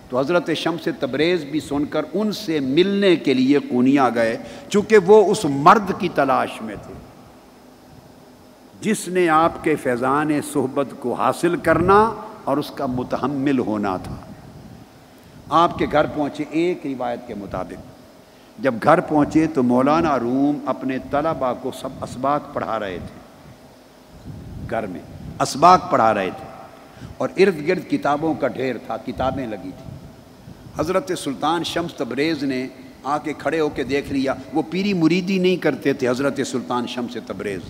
[0.08, 4.36] تو حضرت شمس تبریز بھی سن کر ان سے ملنے کے لیے کونیا گئے،
[4.68, 6.94] چونکہ وہ اس مرد کی تلاش میں تھے۔
[8.80, 14.14] جس نے آپ کے فیضان صحبت کو حاصل کرنا اور اس کا متحمل ہونا تھا۔
[15.48, 17.96] آپ کے گھر پہنچے ایک روایت کے مطابق۔
[18.58, 23.21] جب گھر پہنچے تو مولانا روم اپنے طلبا کو سب اسباق پڑھا رہے تھے۔
[24.72, 25.00] گھر میں
[25.40, 26.46] اسباق پڑھا رہے تھے
[27.18, 29.92] اور ارد گرد کتابوں کا ڈھیر تھا، کتابیں لگی تھیں۔
[30.78, 32.68] حضرت سلطان شمس تبریز نے
[33.04, 36.86] آ کے کھڑے ہو کے دیکھ لیا، وہ پیری مریدی نہیں کرتے تھے حضرت سلطان
[36.86, 37.60] شمس تبریز۔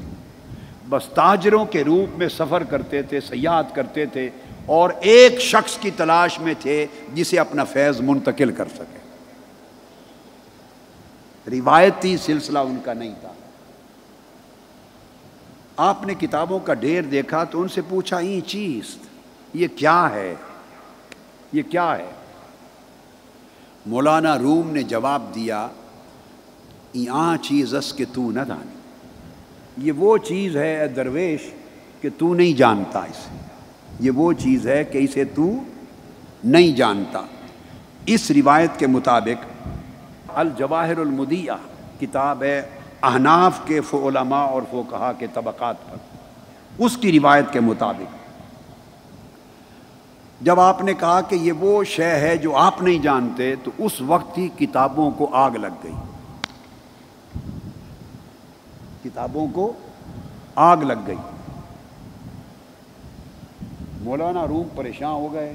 [0.88, 4.31] بس تاجروں کے روپ میں سفر کرتے تھے، سیاحت کرتے تھے
[4.67, 8.99] اور ایک شخص کی تلاش میں تھے جسے اپنا فیض منتقل کر سکے۔
[11.51, 13.33] روایتی سلسلہ ان کا نہیں تھا۔
[15.77, 18.97] آپ نے کتابوں کا ڈھیر دیکھا تو ان سے پوچھا، یہ چیز،
[19.55, 20.35] یہ کیا ہے؟
[21.53, 22.11] یہ کیا ہے؟
[23.87, 25.69] مولانا روم نے جواب دیا
[27.11, 28.79] آ چیز اس کے تو نہ دانی
[29.79, 31.41] یہ وہ چیز ہے اے درویش
[32.01, 33.37] کہ تو نہیں جانتا اسے۔
[34.01, 35.51] یہ وہ چیز ہے کہ اسے تو
[36.45, 37.23] نہیں جانتا۔
[38.07, 39.69] اس روایت کے مطابق
[40.29, 41.53] الجواہر المدیہ
[42.01, 42.63] کتاب ہے
[43.03, 45.97] احناف کے علماء اور فوکہ کے طبقات پر۔
[46.79, 48.17] اس کی روایت کے مطابق۔
[50.41, 54.01] جب آپ نے کہا کہ یہ وہ شے ہے جو آپ نہیں جانتے، تو اس
[54.01, 55.93] وقت ہی کتابوں کو آگ لگ گئی۔
[59.05, 59.73] کتابوں کو
[60.55, 61.17] آگ لگ گئی۔
[64.01, 65.55] مولانا روم پریشان ہو گئے۔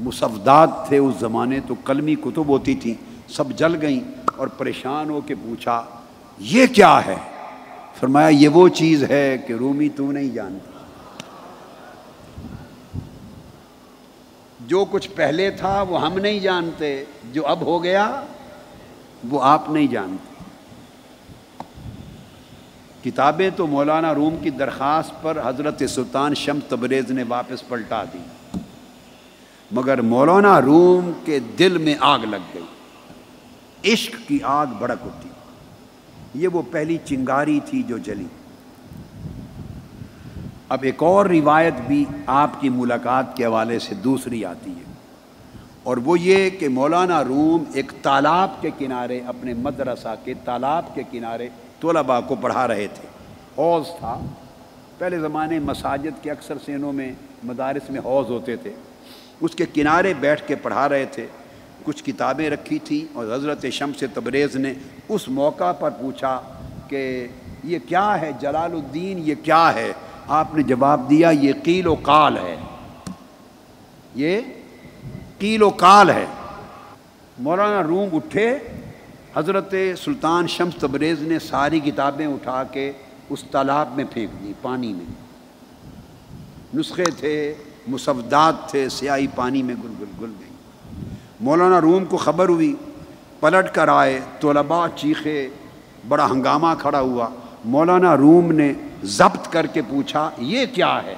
[0.00, 2.94] مصفدات تھے اس زمانے، تو کلمی کتب ہوتی تھیں۔
[3.28, 4.00] سب جل گئیں
[4.36, 5.84] اور پریشان ہو کے پوچھا
[6.40, 7.16] یہ کیا ہے؟
[8.00, 10.70] فرمایا، یہ وہ چیز ہے کہ رومی تو نہیں جانتی۔
[14.60, 18.24] جو کچھ پہلے تھا وہ ہم نہیں جانتے، جو اب ہو گیا
[19.28, 20.44] وہ آپ نہیں جانتے۔
[23.02, 28.58] کتابیں تو مولانا روم کی درخواست پر حضرت سلطان شم تبریز نے واپس پلٹا دی،
[29.72, 35.27] مگر مولانا روم کے دل میں آگ لگ گئی۔ عشق کی آگ بڑک ہوتی
[36.34, 38.26] یہ وہ پہلی چنگاری تھی جو جلی۔
[40.68, 44.88] اب ایک اور روایت بھی آپ کی ملاقات کے حوالے سے دوسری آتی ہے۔
[45.82, 51.02] اور وہ یہ کہ مولانا روم ایک تالاب کے کنارے اپنے مدرسہ کے تالاب کے
[51.10, 51.48] کنارے
[51.80, 53.08] طلباء کو پڑھا رہے تھے۔
[53.58, 54.20] حوض تھا۔
[54.98, 57.12] پہلے زمانے مساجد کے اکثر سینوں میں
[57.44, 58.72] مدارس میں حوض ہوتے تھے۔
[59.40, 61.26] اس کے کنارے بیٹھ کے پڑھا رہے تھے۔
[61.88, 64.74] کچھ کتابیں رکھی تھیں اور حضرت شمس تبریز نے
[65.08, 66.40] اس موقع پر پوچھا
[66.88, 67.26] کہ
[67.64, 69.92] یہ کیا ہے؟ جلال الدین، یہ کیا ہے؟
[70.28, 72.56] آپ نے جواب دیا، یہ قیل و کال ہے۔
[74.14, 74.40] یہ
[75.38, 76.26] قیل و کال ہے۔
[77.38, 78.58] مولانا روم اٹھے۔
[79.34, 79.74] حضرت
[80.04, 82.92] سلطان شمس تبریز نے ساری کتابیں اٹھا کے
[83.30, 85.06] اس تالاب میں پھینک دی، پانی میں۔
[86.74, 87.54] نسخے تھے
[87.86, 90.47] مسودات تھے، سیاہی پانی میں گل گل گل گئی۔
[91.40, 92.74] مولانا روم کو خبر ہوئی،
[93.40, 95.48] پلٹ کر آئے، طلباء چیخے،
[96.08, 97.28] بڑا ہنگامہ کھڑا ہوا۔
[97.64, 98.72] مولانا روم نے
[99.02, 101.14] ضبط کر کے پوچھا، یہ کیا ہے؟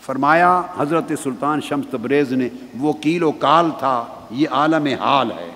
[0.00, 5.50] فرمایا، حضرت سلطان شمس تبریز نے، وہ کیل و کال تھا، یہ عالم حال ہے۔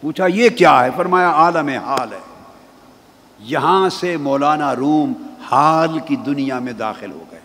[0.00, 2.18] پوچھا، یہ کیا ہے؟ فرمایا، عالم حال ہے۔
[3.38, 5.12] یہاں سے مولانا روم
[5.50, 7.40] حال کی دنیا میں داخل ہو گئے۔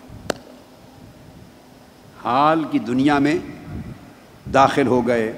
[2.24, 3.38] حال کی دنیا میں
[4.54, 5.32] داخل ہو گئے۔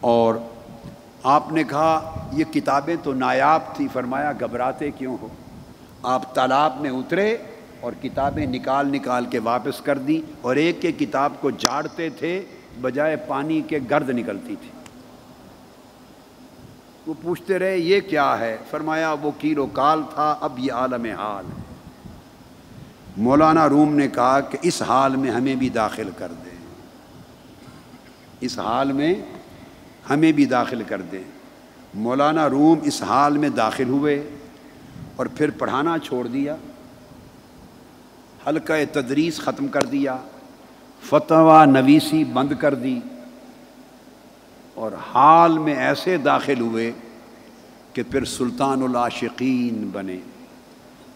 [0.00, 0.34] اور
[1.22, 5.28] آپ نے کہا، یہ کتابیں تو نایاب تھی فرمایا، گھبراتے کیوں ہو؟
[6.02, 7.36] آپ تالاب میں اترے
[7.80, 12.42] اور کتابیں نکال نکال کے واپس کر دی اور ایک ایک کتاب کو جاڑتے تھے،
[12.80, 14.68] بجائے پانی کے گرد نکلتی تھی۔
[17.06, 21.04] وہ پوچھتے رہے، یہ کیا ہے؟ فرمایا، وہ کیل و کال تھا، اب یہ عالم
[21.04, 21.62] حال۔ ہے
[23.16, 26.53] مولانا روم نے کہا کہ اس حال میں ہمیں بھی داخل کر دیں۔
[28.40, 29.14] اس حال میں
[30.10, 31.22] ہمیں بھی داخل کر دیں۔
[31.94, 34.30] مولانا روم اس حال میں داخل ہوئے
[35.16, 36.56] اور پھر پڑھانا چھوڑ دیا۔
[38.46, 40.16] حلقہ تدریس ختم کر دیا۔
[41.02, 43.00] فتویٰ نویسی بند کر دی۔
[44.74, 46.92] اور حال میں ایسے داخل ہوئے
[47.92, 50.18] کہ پھر سلطان العاشقین بنے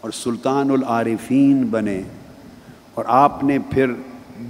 [0.01, 2.03] اور سلطان العارفین بنے
[2.95, 3.91] اور آپ نے پھر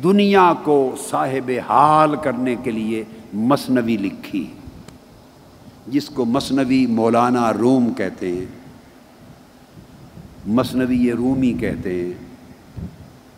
[0.03, 4.47] دنیا کو صاحب حال کرنے کے لیے مصنوی لکھی۔
[5.87, 8.45] جس کو مصنوی مولانا روم کہتے ہیں،
[10.47, 12.13] مصنوی رومی کہتے ہیں،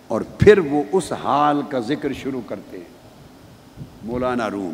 [0.08, 3.00] اور پھر وہ اس حال کا ذکر شروع کرتے ہیں۔
[4.02, 4.72] مولانا روم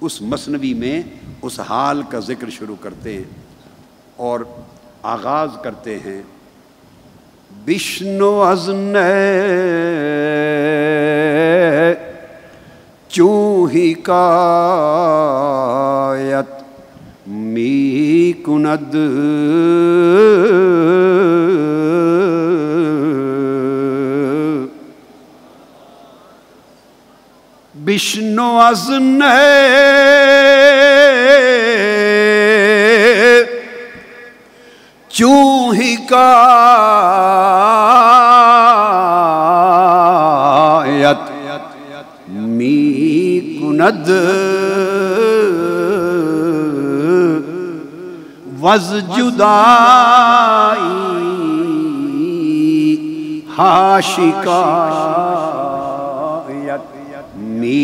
[0.00, 1.02] اس مصنوی میں
[1.42, 3.24] اس حال کا ذکر شروع کرتے ہیں
[4.16, 4.40] اور
[5.02, 6.22] آغاز کرتے ہیں۔
[7.66, 8.96] بشنو ازن
[13.08, 14.20] چوہی کایت
[17.26, 18.96] می کند
[27.86, 29.22] بشنو ازن
[35.20, 36.38] چوہی کایت
[42.28, 44.08] می کند
[48.62, 50.88] وز جدائی
[53.58, 54.16] ہاشکایت
[57.36, 57.82] می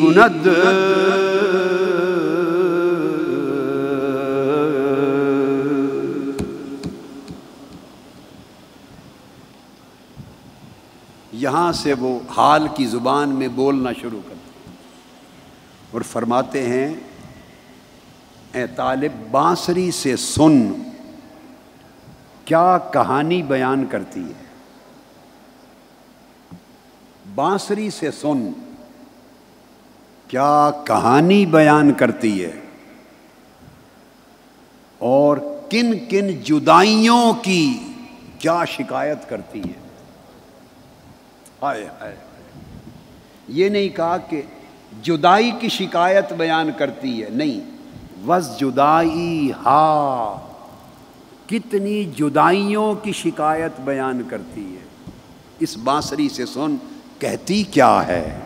[0.00, 0.46] کند
[11.46, 14.70] یہاں سے وہ حال کی زبان میں بولنا شروع کرتے
[15.90, 16.88] اور فرماتے ہیں،
[18.52, 20.56] اے طالب بانسری سے سن،
[22.44, 24.44] کیا کہانی بیان کرتی ہے؟
[27.34, 28.50] بانسری سے سن،
[30.28, 32.52] کیا کہانی بیان کرتی ہے؟
[34.98, 35.36] اور
[35.70, 37.64] کن کن جدائیوں کی
[38.38, 39.85] کیا شکایت کرتی ہے؟
[41.60, 42.16] آئے آئے
[43.48, 44.42] یہ نہیں کہا کہ
[45.02, 47.60] جدائی کی شکایت بیان کرتی ہے، نہیں۔
[48.26, 50.36] وز جدائی ہا۔
[51.46, 55.10] کتنی جدائیوں کی شکایت بیان کرتی ہے۔
[55.60, 56.76] اس بانسری سے سن،
[57.18, 58.38] کہتی کیا ہے؟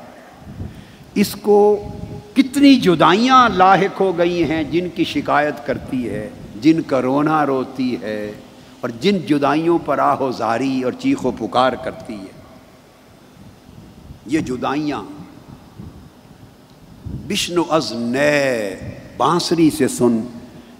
[1.14, 1.88] اس کو
[2.34, 6.30] کتنی جدائیاں لاحق ہو گئی ہیں جن کی شکایت کرتی ہے،
[6.60, 8.32] جن کا رونا روتی ہے
[8.80, 12.39] اور جن جدائیوں پر آہو زاری اور چیخ و پکار کرتی ہے۔
[14.26, 15.02] یہ جدائیاں۔
[17.28, 18.80] بشن از نئے
[19.16, 20.20] بانسری سے سن،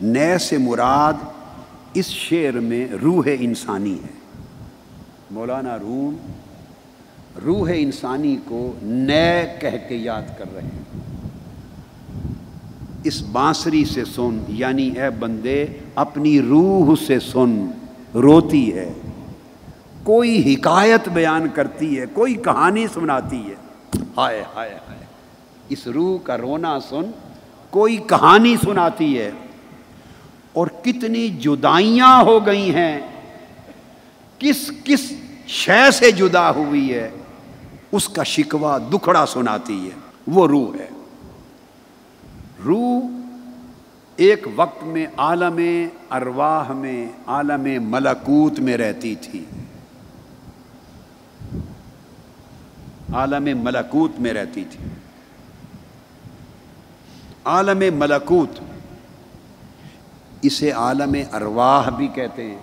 [0.03, 1.13] نئے سے مراد
[1.95, 4.21] اس شعر میں روح انسانی ہے۔
[5.31, 6.17] مولانا روم
[7.45, 11.01] روح انسانی کو نئے کہہ کے یاد کر رہے ہیں۔
[13.05, 17.71] اس بانسری سے سن یعنی اے بندے، اپنی روح سے سن،
[18.15, 18.93] روتی ہے۔
[20.03, 23.55] کوئی حکایت بیان کرتی ہے کوئی کہانی سناتی ہے۔
[24.17, 25.05] ہائے ہائے ہائے۔
[25.69, 27.11] اس روح کا رونا سن
[27.71, 29.31] کوئی کہانی سناتی ہے۔
[30.53, 33.01] اور کتنی جدائیاں ہو گئی ہیں۔
[34.39, 35.13] کس کس
[35.47, 37.11] شے سے جدا ہوئی ہے۔
[37.93, 40.89] اس کا شکوہ دکھڑا سناتی ہے۔ وہ روح ہے۔
[42.65, 43.21] روح
[44.17, 45.61] ایک وقت میں عالم
[46.11, 49.45] ارواح میں عالم ملکوت میں رہتی تھی۔
[53.15, 54.89] عالم ملکوت میں رہتی تھی۔
[57.45, 58.51] عالم ملکوت،
[60.43, 62.59] اسے عالم ارواح بھی کہتے ہیں۔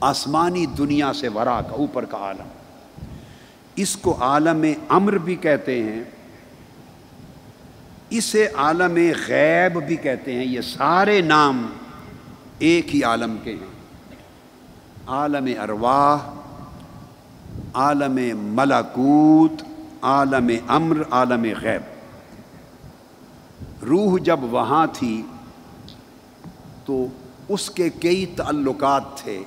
[0.00, 2.48] آسمانی دنیا سے ورا کا، اوپر کا عالم۔
[3.76, 6.02] اس کو عالم امر بھی کہتے ہیں۔
[8.10, 8.94] اسے عالم
[9.28, 11.66] غیب بھی کہتے ہیں۔ یہ سارے نام
[12.58, 14.16] ایک ہی عالم کے ہیں۔
[15.06, 16.39] عالم ارواح
[17.74, 19.62] عالم ملکوت،
[20.02, 21.82] عالم امر، عالم غیب۔
[23.84, 25.22] روح جب وہاں تھی
[26.84, 27.06] تو
[27.48, 29.42] اس کے کئی تعلقات تھے،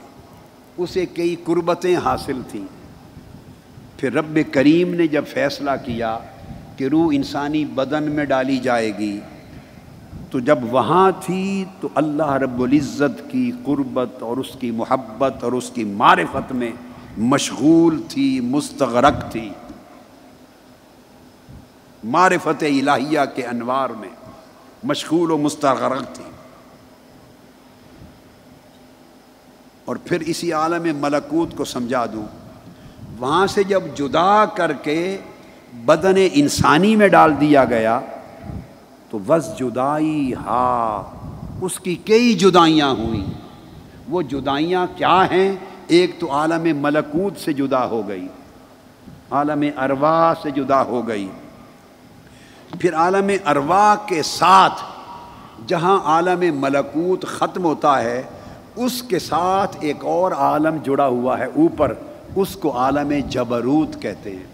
[0.77, 2.65] اسے کئی قربتیں حاصل تھیں۔
[3.97, 6.19] پھر رب کریم نے جب فیصلہ کیا
[6.77, 9.19] کہ روح انسانی بدن میں ڈالی جائے گی،
[10.31, 15.51] تو جب وہاں تھی تو اللہ رب العزت کی قربت اور اس کی محبت اور
[15.51, 16.71] اس کی معرفت میں
[17.17, 19.49] مشغول تھی، مستغرق تھی۔
[22.03, 24.09] معرفت الہیہ کے انوار میں
[24.83, 26.23] مشغول و مستغرق تھی۔
[29.85, 32.25] اور پھر اسی عالم ملکوت کو سمجھا دوں۔
[33.19, 35.17] وہاں سے جب جدا کر کے
[35.73, 37.99] بدن انسانی میں ڈال دیا گیا،
[39.09, 41.01] تو وز جدائی ہا،
[41.61, 43.25] اس کی کئی جدائیاں ہوئیں۔
[44.09, 45.55] وہ جدائیاں کیا ہیں؟
[45.93, 48.27] ایک تو عالم ملکوت سے جدا ہو گئی،
[49.31, 51.27] عالم اروا سے جدا ہو گئی۔
[52.79, 54.81] پھر عالم اروا کے ساتھ
[55.67, 58.23] جہاں عالم ملکوت ختم ہوتا ہے،
[58.75, 61.93] اس کے ساتھ ایک اور عالم جڑا ہوا ہے اوپر،
[62.35, 64.47] اس کو عالم جبروت کہتے ہیں۔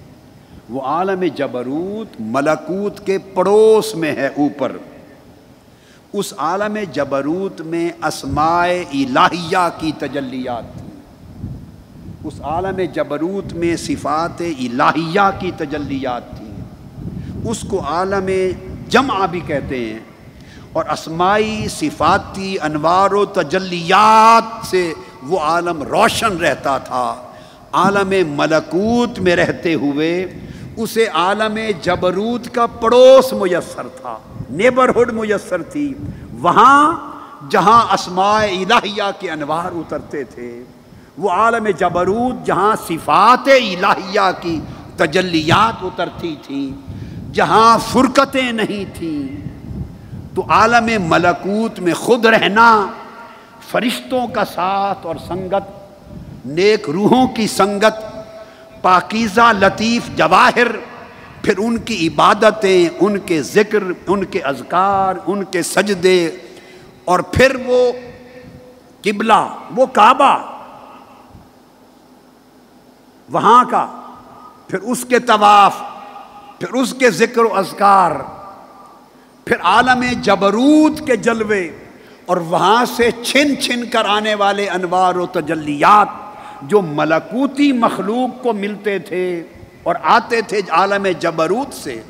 [0.70, 4.72] وہ عالم جبروت ملکوت کے پڑوس میں ہے اوپر۔
[6.14, 10.89] اس عالم جبروت میں اسمائے الہیہ کی تجلیات۔ تھی
[12.24, 16.52] اس عالم جبروت میں صفات الہیہ کی تجلیات تھی
[17.50, 18.30] اس کو عالم
[18.90, 20.00] جمع بھی کہتے ہیں۔
[20.74, 24.94] اور اسمائی صفاتی انوار و تجلیات سے
[25.24, 27.16] وہ عالم روشن رہتا تھا۔
[27.72, 30.26] عالم ملکوت میں رہتے ہوئے
[30.78, 34.18] اسے عالم جبروت کا پڑوس میسر تھا۔
[34.50, 35.94] نیبرہڈ میسر تھی۔
[36.40, 37.12] وہاں
[37.50, 40.64] جہاں اسماء الہیہ کے انوار اترتے تھے۔
[41.20, 44.60] وہ عالم جبروت جہاں صفات الہیہ کی
[44.96, 46.70] تجلیات اترتی تھیں،
[47.34, 49.50] جہاں فرقتیں نہیں تھیں۔
[50.36, 52.86] تو عالم ملکوت میں خود رہنا،
[53.72, 58.04] فرشتوں کا ساتھ اور سنگت، نیک روحوں کی سنگت،
[58.82, 60.68] پاکیزہ لطیف جواہر،
[61.42, 66.32] پھر ان کی عبادتیں، ان کے ذکر، ان کے اذکار، ان کے سجدے،
[67.06, 67.92] اور پھر وہ
[69.02, 69.42] قبلہ،
[69.76, 70.38] وہ کعبہ۔
[73.32, 73.86] وہاں کا،
[74.68, 75.78] پھر اس کے طواف،
[76.60, 78.12] پھر اس کے ذکر و اذکار،
[79.46, 81.70] پھر عالم جبروت کے جلوے،
[82.26, 86.08] اور وہاں سے چھن چھن کر آنے والے انوار و تجلیات
[86.62, 89.44] جو ملکوتی مخلوق کو ملتے تھے
[89.84, 92.02] اور آتے تھے عالم جبروت سے۔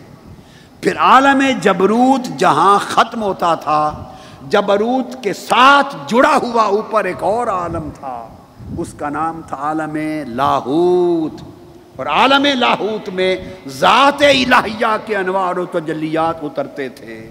[0.82, 4.04] پھر عالم جبروت جہاں ختم ہوتا تھا،
[4.50, 8.28] جبروت کے ساتھ جڑا ہوا اوپر ایک اور عالم تھا۔
[8.78, 9.98] اس کا نام تھا عالم
[10.28, 11.42] لاہوت
[11.96, 13.36] اور عالم لاہوت میں
[13.68, 17.30] ذات الہیہ کے انوار و تجلیات اترتے تھے۔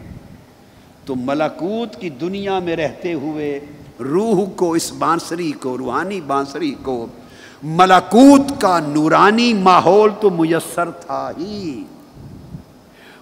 [1.04, 3.60] تو ملکوت کی دنیا میں رہتے ہوئے
[4.00, 7.06] روح کو اس بانسری کو، روحانی بانسری کو
[7.62, 11.84] ملکوت کا نورانی ماحول تو میسر تھا ہی۔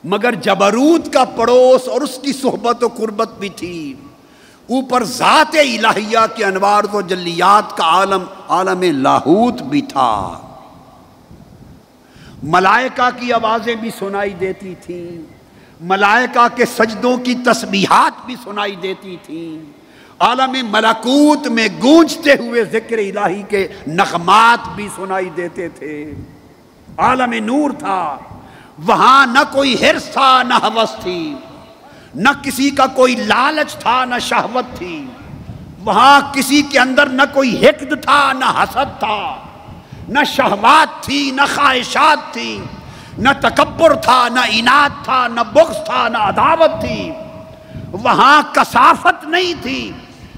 [0.04, 3.94] مگر جبروت کا پڑوس اور اس کی صحبت و قربت بھی تھی۔
[4.70, 10.40] اوپر ذات الہیہ کے انوار و جلیات کا عالم عالم لاہوت بھی تھا۔
[12.42, 15.22] ملائکہ کی آوازیں بھی سنائی دیتی تھیں۔
[15.80, 19.72] ملائکہ کے سجدوں کی تسبیحات بھی سنائی دیتی تھیں۔
[20.18, 26.14] عالم ملکوت میں گونجتے ہوئے ذکر الہی کے نغمات بھی سنائی دیتے تھے۔
[26.96, 28.16] عالم نور تھا۔
[28.86, 31.34] وہاں نہ کوئی ہرس تھا نہ حوث تھی۔
[32.16, 35.06] نہ کسی کا کوئی لالچ تھا، نہ شہوت تھی۔
[35.84, 39.44] وہاں کسی کے اندر نہ کوئی حقد تھا، نہ حسد تھا۔
[40.08, 42.60] نہ شہوات تھی، نہ خواہشات تھی۔
[43.18, 47.12] نہ تکبر تھا، نہ انعد تھا، نہ بغض تھا، نہ عداوت تھی۔
[47.92, 49.92] وہاں کثافت نہیں تھی،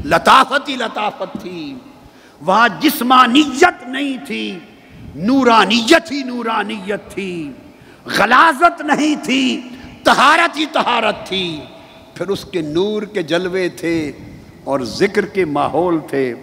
[0.04, 1.78] لطافت ہی لطافت تھی۔
[2.40, 4.58] وہاں جسمانیت نہیں تھی،
[5.14, 7.52] نورانیت ہی نورانیت تھی۔
[8.06, 9.68] غلازت نہیں تھی
[10.14, 11.60] تہارت ہی تہارت تھی۔
[12.14, 14.12] پھر اس کے نور کے جلوے تھے
[14.64, 16.34] اور ذکر کے ماحول تھے۔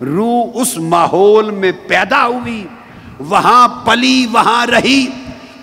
[0.00, 2.66] روح اس ماحول میں پیدا ہوئی۔
[3.20, 5.06] وہاں پلی، وہاں رہی۔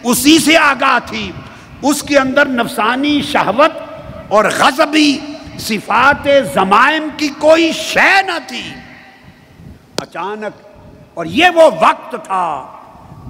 [0.03, 1.32] اسی سے آگاہ تھی۔
[1.82, 3.72] اس کے اندر نفسانی شہوت
[4.30, 5.20] اور غضبی
[5.59, 8.64] صفات زمائم کی کوئی شے نہ تھی۔
[9.99, 10.68] اچانک
[11.14, 12.68] اور یہ وہ وقت تھا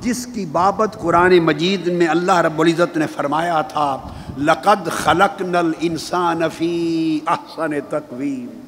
[0.01, 3.97] جس کی بابت قرآن مجید میں اللہ رب العزت نے فرمایا تھا،
[4.37, 8.59] لقد خلق نل انسان فی احسن تقویم۔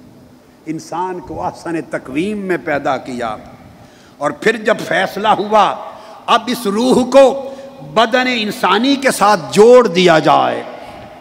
[0.66, 3.36] انسان کو احسن تقویم میں پیدا کیا۔
[4.18, 5.76] اور پھر جب فیصلہ ہوا،
[6.26, 7.54] اب اس روح کو
[7.94, 10.64] بدن انسانی کے ساتھ جوڑ دیا جائے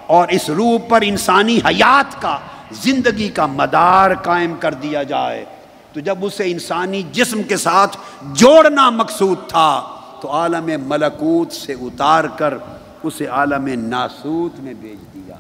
[0.07, 2.39] اور اس روح پر انسانی حیات کا،
[2.73, 5.45] زندگی کا مدار قائم کر دیا جائے۔
[5.93, 7.97] تو جب اسے انسانی جسم کے ساتھ
[8.33, 9.83] جوڑنا مقصود تھا
[10.23, 12.55] تو عالم ملکوت سے اتار کر
[13.03, 15.37] اسے عالم ناسوت میں بھیج دیا۔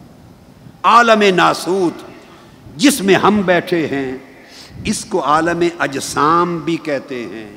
[0.82, 2.02] عالم ناسوت،
[2.76, 4.16] جس میں ہم بیٹھے ہیں،
[4.84, 7.56] اس کو عالم اجسام بھی کہتے ہیں،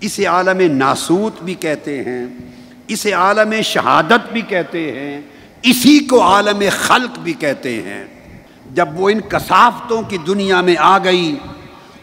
[0.00, 2.26] اسے عالم ناسوت بھی کہتے ہیں،
[2.88, 5.20] اسے عالم شہادت بھی کہتے ہیں،
[5.62, 8.04] اسی کو عالم خلق بھی کہتے ہیں۔
[8.74, 11.36] جب وہ ان کثافتوں کی دنیا میں آ گئی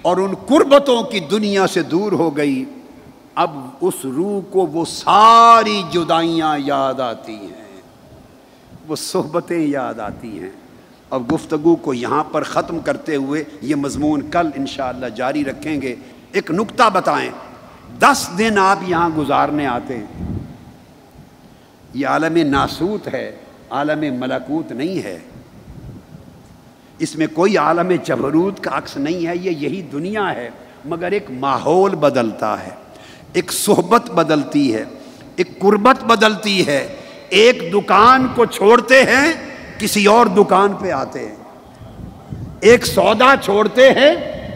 [0.02, 2.66] اور ان قربتوں کی دنیا سے دور ہو گئی
[3.40, 7.82] اب اس روح کو وہ ساری جدائیاں یاد آتی ہیں۔
[8.88, 10.50] وہ صحبتیں یاد آتی ہیں۔
[11.10, 15.96] اب گفتگو کو یہاں پر ختم کرتے ہوئے یہ مضمون کل انشاءاللہ جاری رکھیں گے۔
[16.32, 17.30] ایک نقطہ بتائیں۔
[18.00, 20.24] دس دن آپ یہاں گزارنے آتے ہیں۔
[21.94, 23.36] یہ عالم ناسوت ہے،
[23.70, 25.20] عالم ملکوت نہیں ہے۔
[27.00, 30.50] اس میں کوئی عالم جبروت کا عکس نہیں ہے، یہ یہی دنیا ہے،
[30.86, 32.89] مگر ایک ماحول بدلتا ہے۔
[33.34, 34.86] ایک صحبت بدلتی ہے،
[35.36, 36.96] ایک قربت بدلتی ہے۔
[37.30, 39.34] ایک دکان کو چھوڑتے ہیں،
[39.80, 41.36] کسی اور دکان پہ آتے ہیں۔
[42.60, 44.16] ایک سودا چھوڑتے ہیں،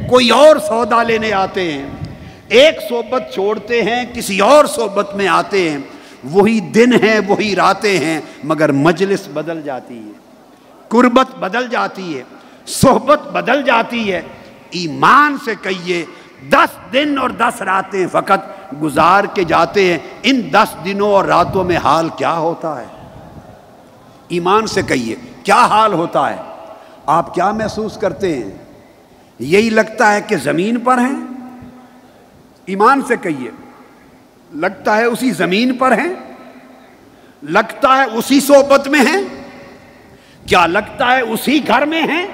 [0.10, 1.90] کوئی اور سودا لینے آتے ہیں۔
[2.48, 5.78] ایک صحبت چھوڑتے ہیں، کسی اور صحبت میں آتے ہیں۔
[6.24, 10.12] وہی دن ہیں، وہی راتیں ہیں، مگر مجلس بدل جاتی ہے۔
[10.88, 12.24] قربت بدل جاتی ہے،
[12.66, 14.22] صحبت بدل جاتی ہے۔
[14.70, 16.06] ایمان سے کہیے،
[16.50, 21.64] دس دن اور دس راتیں فقط گزار کے جاتے ہیں، ان دس دنوں اور راتوں
[21.64, 22.86] میں حال کیا ہوتا ہے؟
[24.28, 26.38] ایمان سے کہیے، کیا حال ہوتا ہے؟
[27.06, 28.52] آپ کیا محسوس کرتے ہیں؟
[29.40, 31.16] یہی لگتا ہے کہ زمین پر ہیں؟
[32.66, 33.52] ایمان سے کہیے،
[34.54, 36.14] لگتا ہے اسی زمین پر ہیں؟
[37.44, 39.22] لگتا ہے اسی صحبت میں ہیں؟
[40.48, 42.28] کیا لگتا ہے اسی گھر میں ہیں؟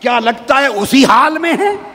[0.00, 1.89] کیا لگتا ہے اسی حال میں ہیں؟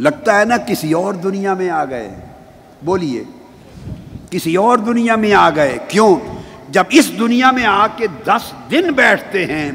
[0.00, 2.14] لگتا ہے نا کسی اور دنیا میں آ گئے
[2.82, 3.24] بولیے،
[4.30, 6.16] کسی اور دنیا میں آ گئے کیوں؟
[6.68, 9.72] جب اس دنیا میں آ کے دس دن بیٹھتے ہیں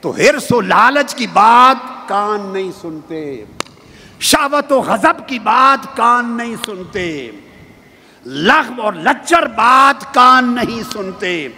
[0.00, 3.44] تو ہرس و لالچ کی بات کان نہیں سنتے۔
[4.20, 7.30] شاوت و غضب کی بات کان نہیں سنتے۔
[8.26, 11.48] لغو اور لچر بات کان نہیں سنتے۔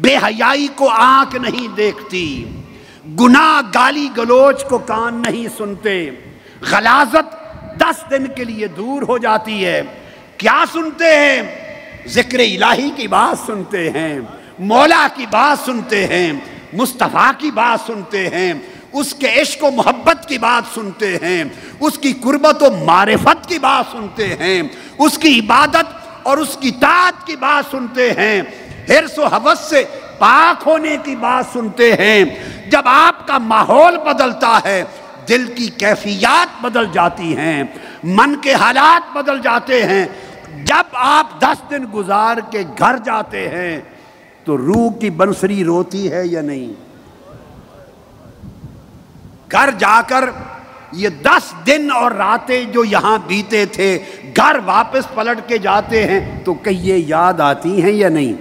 [0.00, 2.44] بے حیائی کو آنکھ نہیں دیکھتی۔
[3.20, 6.10] گناہ گالی گلوچ کو کان نہیں سنتے۔
[6.70, 7.39] غلازت
[7.90, 9.82] دس دن کے لیے دور ہو جاتی ہے۔
[10.36, 11.42] کیا سنتے ہیں؟
[12.08, 14.20] ذکر الہی کی بات سنتے ہیں،
[14.58, 16.32] مولا کی بات سنتے ہیں،
[16.72, 18.52] مصطفیٰ کی بات سنتے ہیں،
[18.92, 21.44] اس کے عشق و محبت کی بات سنتے ہیں،
[21.80, 24.62] اس کی قربت و معرفت کی بات سنتے ہیں،
[24.98, 25.84] اس کی عبادت
[26.22, 28.42] اور اس کی تعت کی بات سنتے ہیں۔
[28.90, 29.84] حرص و حوث سے
[30.18, 32.24] پاک ہونے کی بات سنتے ہیں۔
[32.70, 34.84] جب آپ کا ماحول بدلتا ہے
[35.28, 37.64] دل کی کیفیات بدل جاتی ہیں،
[38.04, 40.06] من کے حالات بدل جاتے ہیں۔
[40.64, 43.80] جب آپ دس دن گزار کے گھر جاتے ہیں،
[44.44, 46.72] تو روح کی بنسری روتی ہے یا نہیں؟
[49.52, 50.24] گھر جا کر
[50.92, 53.98] یہ دس دن اور راتیں جو یہاں بیتے تھے،
[54.36, 58.32] گھر واپس پلٹ کے جاتے ہیں، تو کہیے یاد آتی ہیں یا نہیں؟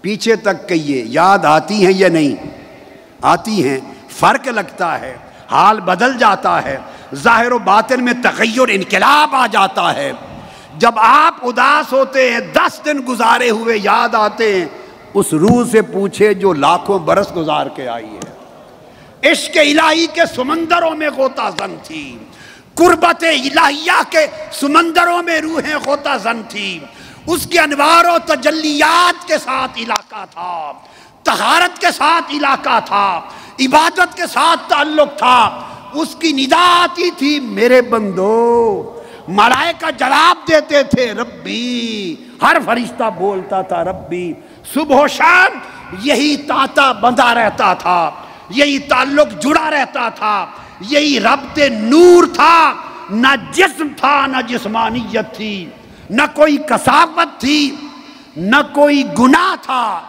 [0.00, 2.48] پیچھے تک کہیے یاد آتی ہیں یا نہیں؟
[3.22, 3.78] آتی ہیں،
[4.08, 5.16] فرق لگتا ہے۔
[5.52, 6.76] حال بدل جاتا ہے۔
[7.14, 10.12] ظاہر و باطن میں تغیر، انقلاب آ جاتا ہے۔
[10.78, 14.68] جب آپ اداس ہوتے ہیں، دس دن گزارے ہوئے، یاد آتے ہیں،
[15.14, 18.32] اس روح سے پوچھے جو لاکھوں برس گزار کے آئی ہے۔
[19.32, 22.18] عشق الہی کے سمندروں میں غوطہ زن تھی۔
[22.74, 26.78] قربت الہیہ کے سمندروں میں روحیں غوطہ زن تھی۔
[27.26, 30.72] اس کے انوار و تجلیات کے ساتھ علاقہ تھا۔
[31.22, 33.20] تہارت کے ساتھ علاقہ تھا۔
[33.60, 35.60] عبادت کے ساتھ تعلق تھا،
[35.94, 43.62] اس کی ندا آتی تھی میرے بندو۔ ملائکہ جواب دیتے تھے، ربی، ہر فرشتہ بولتا
[43.62, 44.32] تھا، ربی،
[44.74, 45.58] صبح و شام
[46.02, 48.10] یہی تاتا بندہ رہتا تھا،
[48.48, 50.46] یہی تعلق جڑا رہتا تھا،
[50.80, 52.72] یہی ربط نور تھا۔
[53.10, 55.66] نہ جسم تھا، نہ جسمانیت تھی،
[56.10, 57.76] نہ کوئی کسافت تھی،
[58.36, 60.00] نہ کوئی گناہ تھا۔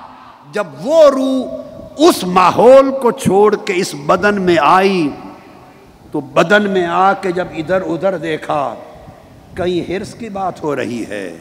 [0.52, 5.10] جب وہ روح اس ماحول کو چھوڑ کے اس بدن میں آئی،
[6.12, 8.76] تو بدن میں آ کے جب ادھر ادھر دیکھا،
[9.56, 11.38] کہیں ہرس کی بات ہو رہی ہے،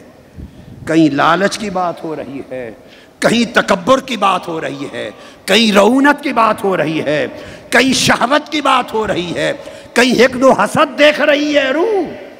[0.86, 2.70] کہیں لالچ کی بات ہو رہی ہے،
[3.18, 5.10] کہیں تکبر کی بات ہو رہی ہے،
[5.44, 7.26] کہیں رونت کی بات ہو رہی ہے،
[7.70, 9.52] کہیں شہوت کی بات ہو رہی ہے،
[9.94, 12.31] کہیں ایک دو حسد دیکھ رہی ہے روح۔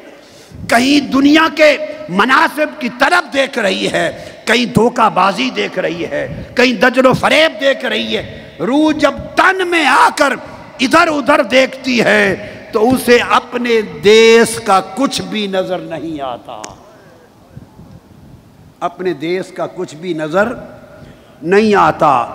[0.69, 1.77] کہیں دنیا کے
[2.09, 7.13] مناسب کی طرف دیکھ رہی ہے، کہیں دھوکہ بازی دیکھ رہی ہے، کہیں دجل و
[7.13, 10.33] فریب دیکھ رہی ہے۔ روح جب تن میں آ کر
[10.81, 16.63] ادھر ادھر دیکھتی ہے، تو اسے اپنے دیس کا کچھ بھی نظر نہیں آتا۔
[18.81, 20.49] اپنے دیس کا کچھ بھی نظر
[21.43, 22.27] نہیں آتا۔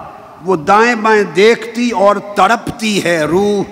[0.46, 3.64] وہ دائیں بائیں دیکھتی اور تڑپتی ہے، روح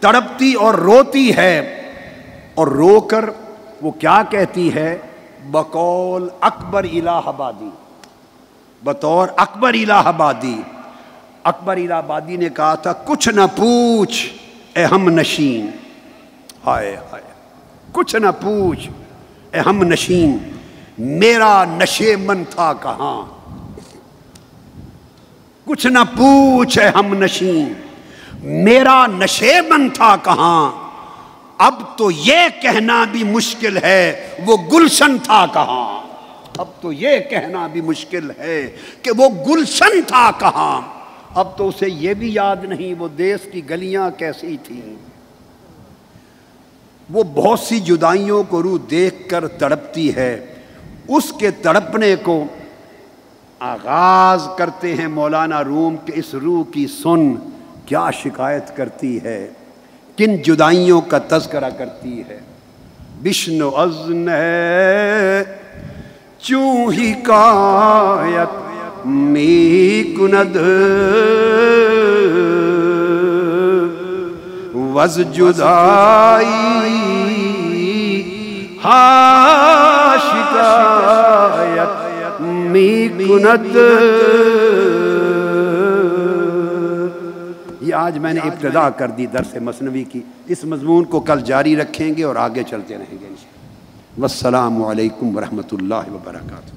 [0.00, 1.82] تڑپتی اور روتی ہے۔
[2.54, 3.24] اور رو کر
[3.86, 4.98] وہ کیا کہتی ہے؟
[5.50, 7.70] بقول اکبر الہ آبادی۔
[8.84, 10.62] بطور اکبر الہ آبادی۔
[11.44, 14.32] اکبر الہ آبادی نے کہا تھا، کچھ نہ پوچھ
[14.74, 15.70] اے ہم نشین۔
[16.66, 17.22] ہائے ہائے۔
[17.92, 18.88] کچھ نہ پوچھ
[19.52, 20.38] اے ہم نشین۔
[20.98, 23.26] میرا نشے من تھا کہاں؟
[25.64, 27.72] کچھ نہ پوچھ اے ہم نشین۔
[28.42, 30.85] میرا نشے من تھا کہاں؟
[31.58, 36.06] اب تو یہ کہنا بھی مشکل ہے، وہ گلشن تھا کہاں؟
[36.58, 40.80] اب تو یہ کہنا بھی مشکل ہے کہ وہ گلشن تھا کہاں؟
[41.34, 44.94] اب تو اسے یہ بھی یاد نہیں وہ دیس کی گلیاں کیسی تھیں۔
[47.10, 50.54] وہ بہت سی جدائیوں کو روح دیکھ کر تڑپتی ہے۔
[51.08, 52.44] اس کے تڑپنے کو
[53.58, 57.34] آغاز کرتے ہیں مولانا روم کے اس روح کی سن
[57.86, 59.50] کیا شکایت کرتی ہے۔
[60.18, 62.38] کن جدائیوں کا تذکرہ کرتی ہے۔
[63.22, 65.44] بشنو ازن ہے۔
[66.40, 70.56] چوں ہی کایت می کند
[74.74, 77.02] وز جدائی
[78.84, 83.76] ہا شکایت می کند
[87.86, 91.76] یہ آج میں نے ابتدا کر دی درس مصنوعی کی۔ اس مضمون کو کل جاری
[91.76, 96.74] رکھیں گے اور آگے چلتے رہیں گے السلام والسلام علیکم ورحمۃ اللہ وبرکاتہ۔